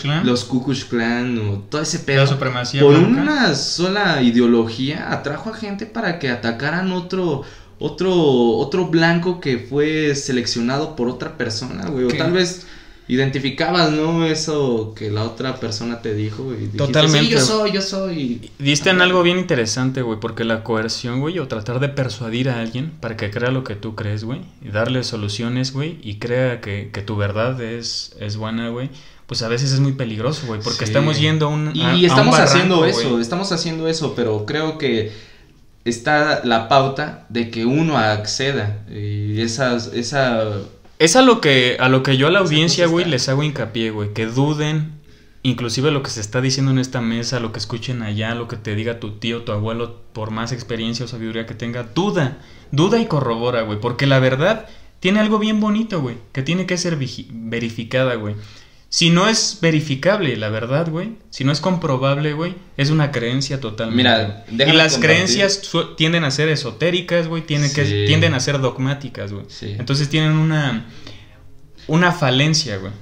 Klan, 0.00 0.24
los 0.24 0.44
Ku 0.44 0.64
Klux 0.64 0.86
Klan 0.86 1.38
o 1.38 1.58
todo 1.58 1.82
ese 1.82 1.98
la 1.98 2.04
pedo 2.04 2.26
supremacía 2.26 2.80
por 2.80 2.94
blanca. 2.94 3.20
una 3.20 3.54
sola 3.54 4.22
ideología 4.22 5.12
atrajo 5.12 5.50
a 5.50 5.54
gente 5.54 5.84
para 5.84 6.18
que 6.18 6.30
atacaran 6.30 6.90
otro 6.92 7.42
otro 7.78 8.14
otro 8.14 8.86
blanco 8.86 9.40
que 9.40 9.58
fue 9.58 10.14
seleccionado 10.14 10.96
por 10.96 11.10
otra 11.10 11.36
persona, 11.36 11.90
güey, 11.90 12.06
o 12.06 12.16
tal 12.16 12.32
vez 12.32 12.66
identificabas, 13.06 13.92
¿no? 13.92 14.24
Eso 14.24 14.94
que 14.96 15.10
la 15.10 15.24
otra 15.24 15.56
persona 15.60 16.00
te 16.00 16.14
dijo 16.14 16.52
y 16.52 16.56
dijiste, 16.56 16.78
Totalmente. 16.78 17.26
"Sí, 17.26 17.32
yo 17.32 17.40
soy, 17.40 17.72
yo 17.72 17.82
soy." 17.82 18.50
Diste 18.58 18.90
en 18.90 19.02
algo 19.02 19.22
bien 19.22 19.38
interesante, 19.38 20.00
güey, 20.02 20.18
porque 20.20 20.44
la 20.44 20.64
coerción, 20.64 21.20
güey, 21.20 21.38
o 21.38 21.46
tratar 21.46 21.80
de 21.80 21.90
persuadir 21.90 22.48
a 22.48 22.60
alguien 22.60 22.92
para 23.00 23.16
que 23.16 23.30
crea 23.30 23.50
lo 23.50 23.62
que 23.62 23.74
tú 23.74 23.94
crees, 23.94 24.24
güey, 24.24 24.40
y 24.62 24.68
darle 24.70 25.04
soluciones, 25.04 25.72
güey, 25.72 25.98
y 26.02 26.18
crea 26.18 26.60
que, 26.62 26.90
que 26.92 27.02
tu 27.02 27.16
verdad 27.16 27.60
es, 27.60 28.16
es 28.20 28.36
buena, 28.38 28.70
güey, 28.70 28.88
pues 29.26 29.42
a 29.42 29.48
veces 29.48 29.72
es 29.72 29.80
muy 29.80 29.92
peligroso, 29.92 30.46
güey, 30.46 30.60
porque 30.62 30.80
Sí. 30.80 30.84
estamos 30.84 31.20
yendo 31.20 31.46
a 31.46 31.48
un. 31.50 31.72
Y 31.74 31.82
a- 31.82 31.90
a 31.90 31.94
un 31.94 32.04
estamos 32.04 32.38
haciendo 32.38 32.84
eso, 32.86 33.10
güey. 33.10 33.20
estamos 33.22 33.52
haciendo 33.52 33.86
eso, 33.88 34.14
pero 34.14 34.46
creo 34.46 34.78
que 34.78 35.12
está 35.84 36.42
la 36.44 36.68
pauta 36.68 37.26
de 37.28 37.50
que 37.50 37.66
uno 37.66 37.98
acceda 37.98 38.84
y 38.90 39.40
esas 39.42 39.88
esa 39.88 40.48
Es 41.04 41.16
a 41.16 41.20
lo 41.20 41.42
que, 41.42 41.76
a 41.80 41.90
lo 41.90 42.02
que 42.02 42.16
yo 42.16 42.28
a 42.28 42.30
la 42.30 42.38
audiencia, 42.38 42.86
güey, 42.86 43.04
les 43.04 43.28
hago 43.28 43.42
hincapié, 43.42 43.90
güey, 43.90 44.14
que 44.14 44.24
duden, 44.24 45.02
inclusive 45.42 45.90
lo 45.90 46.02
que 46.02 46.08
se 46.08 46.22
está 46.22 46.40
diciendo 46.40 46.72
en 46.72 46.78
esta 46.78 47.02
mesa, 47.02 47.40
lo 47.40 47.52
que 47.52 47.58
escuchen 47.58 48.00
allá, 48.00 48.34
lo 48.34 48.48
que 48.48 48.56
te 48.56 48.74
diga 48.74 49.00
tu 49.00 49.18
tío, 49.18 49.42
tu 49.42 49.52
abuelo, 49.52 50.00
por 50.14 50.30
más 50.30 50.50
experiencia 50.50 51.04
o 51.04 51.08
sabiduría 51.08 51.44
que 51.44 51.52
tenga, 51.52 51.82
duda, 51.82 52.38
duda 52.72 52.98
y 52.98 53.04
corrobora, 53.04 53.60
güey, 53.60 53.78
porque 53.80 54.06
la 54.06 54.18
verdad 54.18 54.66
tiene 54.98 55.20
algo 55.20 55.38
bien 55.38 55.60
bonito, 55.60 56.00
güey, 56.00 56.16
que 56.32 56.42
tiene 56.42 56.64
que 56.64 56.78
ser 56.78 56.96
verificada, 56.96 58.14
güey. 58.14 58.36
Si 58.94 59.10
no 59.10 59.28
es 59.28 59.58
verificable, 59.60 60.36
la 60.36 60.50
verdad, 60.50 60.88
güey, 60.88 61.14
si 61.30 61.42
no 61.42 61.50
es 61.50 61.58
comprobable, 61.60 62.32
güey, 62.32 62.54
es 62.76 62.90
una 62.90 63.10
creencia 63.10 63.58
totalmente. 63.58 63.96
Mira, 64.04 64.44
y 64.48 64.54
déjame 64.56 64.76
las 64.78 64.92
compartir. 64.92 65.16
creencias 65.16 65.62
tienden 65.96 66.22
a 66.22 66.30
ser 66.30 66.48
esotéricas, 66.48 67.26
güey, 67.26 67.42
tienden, 67.42 67.72
que, 67.72 67.84
Sí. 67.84 68.04
tienden 68.06 68.34
a 68.34 68.38
ser 68.38 68.60
dogmáticas, 68.60 69.32
güey. 69.32 69.46
Sí. 69.48 69.74
Entonces 69.80 70.08
tienen 70.08 70.34
una, 70.36 70.86
una 71.88 72.12
falencia, 72.12 72.76
güey. 72.76 72.92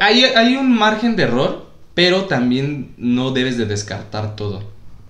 Hay, 0.00 0.24
hay 0.24 0.56
un 0.56 0.72
margen 0.74 1.16
de 1.16 1.24
error, 1.24 1.66
pero 1.92 2.24
también 2.24 2.94
no 2.96 3.32
debes 3.32 3.58
de 3.58 3.66
descartar 3.66 4.36
todo. 4.36 4.62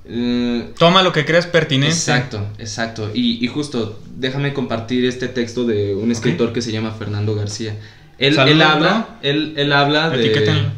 Eh, 0.06 0.72
Toma 0.76 1.04
lo 1.04 1.12
que 1.12 1.24
creas 1.24 1.46
pertinente. 1.46 1.94
exacto, 1.94 2.44
exacto. 2.58 3.12
Y, 3.14 3.44
y 3.44 3.46
justo, 3.46 4.00
déjame 4.16 4.52
compartir 4.54 5.04
este 5.04 5.28
texto 5.28 5.64
de 5.64 5.94
un 5.94 6.10
escritor 6.10 6.52
que 6.52 6.62
se 6.62 6.72
llama 6.72 6.90
Fernando 6.90 7.36
García. 7.36 7.76
Él, 8.18 8.38
él 8.38 8.62
habla, 8.62 9.18
él, 9.22 9.55
él 9.57 9.72
habla 9.72 10.11
de... 10.11 10.70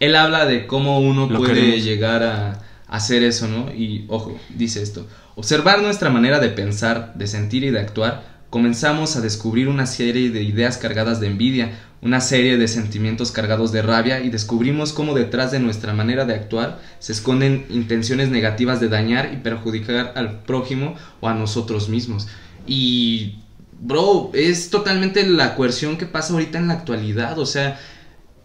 Él 0.00 0.16
habla 0.16 0.46
de 0.46 0.66
cómo 0.66 0.98
uno 0.98 1.28
Lo 1.28 1.38
puede 1.38 1.54
queremos. 1.54 1.84
llegar 1.84 2.24
a 2.24 2.58
hacer 2.88 3.22
eso, 3.22 3.46
¿no? 3.46 3.72
Y 3.72 4.04
ojo, 4.08 4.36
dice 4.48 4.82
esto. 4.82 5.06
Observar 5.36 5.80
nuestra 5.80 6.10
manera 6.10 6.40
de 6.40 6.48
pensar, 6.48 7.14
de 7.14 7.28
sentir 7.28 7.62
y 7.62 7.70
de 7.70 7.78
actuar, 7.78 8.24
comenzamos 8.50 9.16
a 9.16 9.20
descubrir 9.20 9.68
una 9.68 9.86
serie 9.86 10.30
de 10.30 10.42
ideas 10.42 10.76
cargadas 10.76 11.20
de 11.20 11.28
envidia, 11.28 11.78
una 12.02 12.20
serie 12.20 12.58
de 12.58 12.68
sentimientos 12.68 13.30
cargados 13.30 13.70
de 13.70 13.80
rabia 13.80 14.20
y 14.20 14.28
descubrimos 14.28 14.92
cómo 14.92 15.14
detrás 15.14 15.52
de 15.52 15.60
nuestra 15.60 15.94
manera 15.94 16.24
de 16.24 16.34
actuar 16.34 16.80
se 16.98 17.12
esconden 17.12 17.64
intenciones 17.70 18.28
negativas 18.28 18.80
de 18.80 18.88
dañar 18.88 19.30
y 19.32 19.36
perjudicar 19.36 20.12
al 20.16 20.42
prójimo 20.42 20.96
o 21.20 21.28
a 21.28 21.34
nosotros 21.34 21.88
mismos. 21.88 22.26
Y, 22.66 23.36
bro, 23.82 24.30
es 24.32 24.70
totalmente 24.70 25.26
la 25.26 25.54
coerción 25.56 25.98
que 25.98 26.06
pasa 26.06 26.32
ahorita 26.32 26.58
en 26.58 26.68
la 26.68 26.74
actualidad, 26.74 27.38
o 27.38 27.46
sea, 27.46 27.78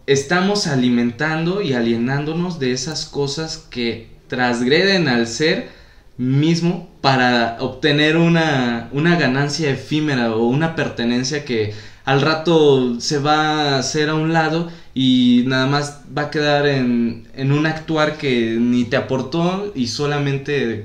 estamos 0.06 0.66
alimentando 0.66 1.62
y 1.62 1.74
alienándonos 1.74 2.58
de 2.58 2.72
esas 2.72 3.04
cosas 3.06 3.58
que 3.70 4.10
transgreden 4.26 5.08
al 5.08 5.26
ser 5.26 5.68
mismo 6.16 6.90
para 7.00 7.56
obtener 7.60 8.16
una, 8.16 8.88
una 8.92 9.16
ganancia 9.16 9.70
efímera 9.70 10.34
o 10.34 10.48
una 10.48 10.74
pertenencia 10.74 11.44
que 11.44 11.72
al 12.04 12.22
rato 12.22 13.00
se 13.00 13.18
va 13.18 13.74
a 13.74 13.78
hacer 13.78 14.08
a 14.08 14.14
un 14.14 14.32
lado 14.32 14.70
y 14.94 15.44
nada 15.46 15.66
más 15.66 16.00
va 16.16 16.22
a 16.22 16.30
quedar 16.30 16.66
en, 16.66 17.28
en 17.34 17.52
un 17.52 17.66
actuar 17.66 18.18
que 18.18 18.56
ni 18.58 18.84
te 18.84 18.96
aportó 18.96 19.72
y 19.74 19.86
solamente, 19.86 20.84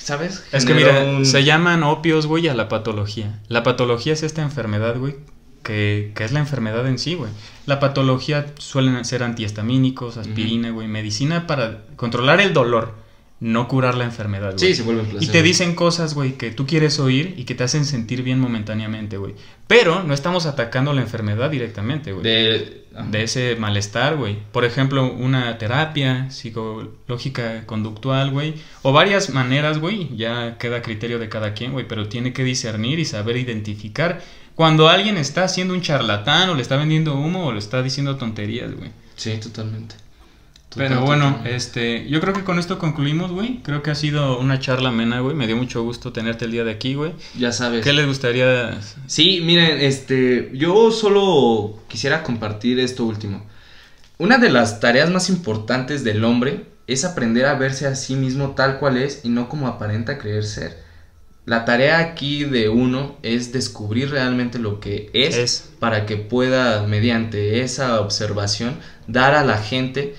¿sabes? 0.00 0.44
Es 0.52 0.64
que 0.64 0.74
mira, 0.74 1.02
un- 1.18 1.24
se 1.26 1.44
llaman 1.44 1.82
opios, 1.82 2.26
güey, 2.26 2.48
a 2.48 2.54
la 2.54 2.68
patología. 2.68 3.38
La 3.48 3.62
patología 3.62 4.12
es 4.12 4.22
esta 4.22 4.42
enfermedad, 4.42 4.96
güey, 4.98 5.16
que, 5.62 6.12
que 6.14 6.24
es 6.24 6.32
la 6.32 6.40
enfermedad 6.40 6.86
en 6.88 6.98
sí, 6.98 7.14
güey. 7.14 7.30
La 7.66 7.78
patología 7.80 8.46
suelen 8.58 9.04
ser 9.04 9.22
antihistamínicos, 9.22 10.16
aspirina, 10.16 10.70
güey, 10.70 10.88
medicina 10.88 11.46
para 11.46 11.82
controlar 11.96 12.40
el 12.40 12.52
dolor. 12.52 12.94
No 13.40 13.68
curar 13.68 13.94
la 13.96 14.04
enfermedad, 14.04 14.52
güey. 14.52 14.58
Sí, 14.58 14.74
se 14.74 14.82
vuelve 14.82 15.02
Y 15.18 15.26
te 15.28 15.42
dicen 15.42 15.74
cosas, 15.74 16.14
güey, 16.14 16.32
que 16.34 16.50
tú 16.50 16.66
quieres 16.66 17.00
oír 17.00 17.34
y 17.38 17.44
que 17.44 17.54
te 17.54 17.64
hacen 17.64 17.86
sentir 17.86 18.22
bien 18.22 18.38
momentáneamente, 18.38 19.16
güey. 19.16 19.34
Pero 19.66 20.02
no 20.02 20.12
estamos 20.12 20.44
atacando 20.44 20.92
la 20.92 21.00
enfermedad 21.00 21.50
directamente, 21.50 22.12
güey. 22.12 22.22
De, 22.22 22.84
De 23.10 23.22
ese 23.22 23.56
malestar, 23.56 24.16
güey. 24.16 24.36
Por 24.52 24.66
ejemplo, 24.66 25.10
una 25.10 25.56
terapia 25.56 26.30
psicológica 26.30 27.64
conductual, 27.64 28.30
güey. 28.30 28.54
O 28.82 28.92
varias 28.92 29.30
maneras, 29.30 29.78
güey. 29.78 30.14
Ya 30.16 30.58
queda 30.58 30.76
a 30.76 30.82
criterio 30.82 31.18
de 31.18 31.30
cada 31.30 31.54
quien, 31.54 31.72
güey. 31.72 31.88
Pero 31.88 32.08
tiene 32.08 32.34
que 32.34 32.44
discernir 32.44 32.98
y 32.98 33.06
saber 33.06 33.38
identificar 33.38 34.20
cuando 34.54 34.90
alguien 34.90 35.16
está 35.16 35.44
haciendo 35.44 35.72
un 35.72 35.80
charlatán 35.80 36.50
o 36.50 36.54
le 36.54 36.60
está 36.60 36.76
vendiendo 36.76 37.14
humo 37.14 37.46
o 37.46 37.52
le 37.52 37.58
está 37.58 37.82
diciendo 37.82 38.16
tonterías, 38.16 38.74
güey. 38.74 38.90
Sí, 39.16 39.38
totalmente. 39.38 39.94
Pero 40.76 41.04
bueno, 41.04 41.40
este, 41.44 42.08
yo 42.08 42.20
creo 42.20 42.32
que 42.32 42.44
con 42.44 42.58
esto 42.58 42.78
concluimos, 42.78 43.32
güey. 43.32 43.60
Creo 43.62 43.82
que 43.82 43.90
ha 43.90 43.94
sido 43.94 44.38
una 44.38 44.60
charla 44.60 44.90
amena, 44.90 45.20
güey. 45.20 45.34
Me 45.34 45.46
dio 45.46 45.56
mucho 45.56 45.82
gusto 45.82 46.12
tenerte 46.12 46.44
el 46.44 46.52
día 46.52 46.64
de 46.64 46.70
aquí, 46.70 46.94
güey. 46.94 47.12
Ya 47.36 47.50
sabes. 47.50 47.82
¿Qué 47.82 47.92
les 47.92 48.06
gustaría? 48.06 48.78
Sí, 49.06 49.40
miren, 49.44 49.80
este, 49.80 50.50
yo 50.54 50.92
solo 50.92 51.80
quisiera 51.88 52.22
compartir 52.22 52.78
esto 52.78 53.04
último. 53.04 53.44
Una 54.18 54.38
de 54.38 54.50
las 54.50 54.80
tareas 54.80 55.10
más 55.10 55.28
importantes 55.28 56.04
del 56.04 56.24
hombre 56.24 56.66
es 56.86 57.04
aprender 57.04 57.46
a 57.46 57.54
verse 57.54 57.86
a 57.86 57.94
sí 57.94 58.14
mismo 58.14 58.50
tal 58.50 58.78
cual 58.78 58.96
es 58.96 59.24
y 59.24 59.28
no 59.28 59.48
como 59.48 59.66
aparenta 59.66 60.18
creer 60.18 60.44
ser. 60.44 60.78
La 61.46 61.64
tarea 61.64 61.98
aquí 61.98 62.44
de 62.44 62.68
uno 62.68 63.16
es 63.22 63.50
descubrir 63.52 64.10
realmente 64.10 64.58
lo 64.58 64.78
que 64.78 65.10
es, 65.14 65.36
Es. 65.36 65.70
para 65.78 66.06
que 66.06 66.16
pueda, 66.16 66.86
mediante 66.86 67.62
esa 67.62 68.00
observación, 68.00 68.76
dar 69.08 69.34
a 69.34 69.44
la 69.44 69.58
gente 69.58 70.14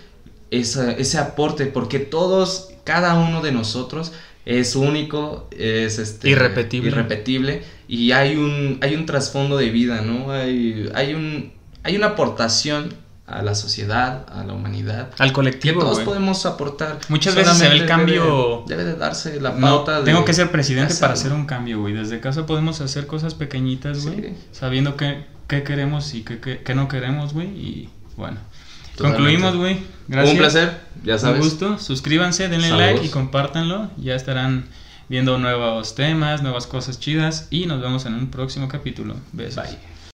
esa- 0.52 0.92
ese 0.92 1.18
aporte, 1.18 1.66
porque 1.66 2.00
todos, 2.00 2.70
cada 2.84 3.16
uno 3.16 3.42
de 3.42 3.52
nosotros 3.52 4.12
es 4.46 4.76
único, 4.76 5.48
es 5.58 5.98
este, 6.00 6.30
Irrepetible. 6.30 6.90
irrepetible 6.90 7.64
y 7.88 8.12
hay 8.12 8.36
un, 8.36 8.78
hay 8.82 8.96
un 8.96 9.06
trasfondo 9.06 9.58
de 9.58 9.70
vida, 9.70 10.02
¿no? 10.02 10.32
Hay, 10.32 10.90
hay, 10.96 11.14
un, 11.14 11.54
hay 11.84 11.96
una 11.96 12.08
aportación 12.08 12.94
a 13.28 13.42
la 13.44 13.56
sociedad, 13.56 14.26
a 14.30 14.44
la 14.44 14.52
humanidad. 14.54 15.10
Al 15.18 15.30
Que 15.30 15.34
colectivo, 15.34 15.80
todos 15.82 15.94
güey. 15.96 16.06
podemos 16.06 16.46
aportar. 16.46 17.00
Muchas 17.08 17.34
veces 17.36 17.56
se 17.58 17.70
ve 17.70 17.78
el 17.78 17.86
cambio- 17.86 18.64
Debe, 18.68 18.82
debe 18.84 18.92
de 18.94 19.00
darse 19.00 19.40
la 19.40 19.52
No, 19.52 19.62
pauta 19.62 20.00
de 20.00 20.06
tengo 20.06 20.26
que 20.26 20.34
ser 20.34 20.52
presidente 20.52 20.94
para 20.96 21.14
hacer 21.14 21.32
un 21.32 21.46
cambio, 21.46 21.80
güey. 21.80 21.94
Desde 21.94 22.20
casa 22.20 22.46
podemos 22.46 22.82
hacer 22.82 23.08
cosas 23.08 23.34
pequeñitas, 23.36 24.06
güey. 24.06 24.16
Sí. 24.22 24.34
Sabiendo 24.52 24.98
qué, 24.98 25.24
qué 25.48 25.64
queremos 25.64 26.14
y 26.14 26.24
qué, 26.24 26.40
qué- 26.42 26.60
qué 26.62 26.76
no 26.76 26.90
queremos, 26.90 27.34
güey. 27.34 27.48
Y 27.48 27.90
bueno. 28.18 28.38
Concluimos, 28.98 29.56
güey. 29.56 29.80
Gracias. 30.08 30.34
Un 30.34 30.38
placer, 30.40 30.82
ya 31.04 31.18
sabes. 31.18 31.42
Un 31.42 31.50
gusto. 31.50 31.80
Suscríbanse, 31.80 32.50
denle 32.50 32.70
Saludos. 32.70 32.92
like 32.94 33.06
y 33.06 33.10
compártanlo. 33.10 33.90
Ya 33.98 34.16
estarán 34.16 34.66
viendo 35.10 35.38
nuevos 35.38 35.96
temas, 35.96 36.42
nuevas 36.42 36.68
cosas 36.68 37.00
chidas. 37.00 37.48
Y 37.50 37.66
nos 37.66 37.82
vemos 37.82 38.06
en 38.06 38.16
un 38.16 38.30
próximo 38.30 38.68
capítulo. 38.68 39.16
Besos. 39.32 39.64
Bye. 39.64 39.91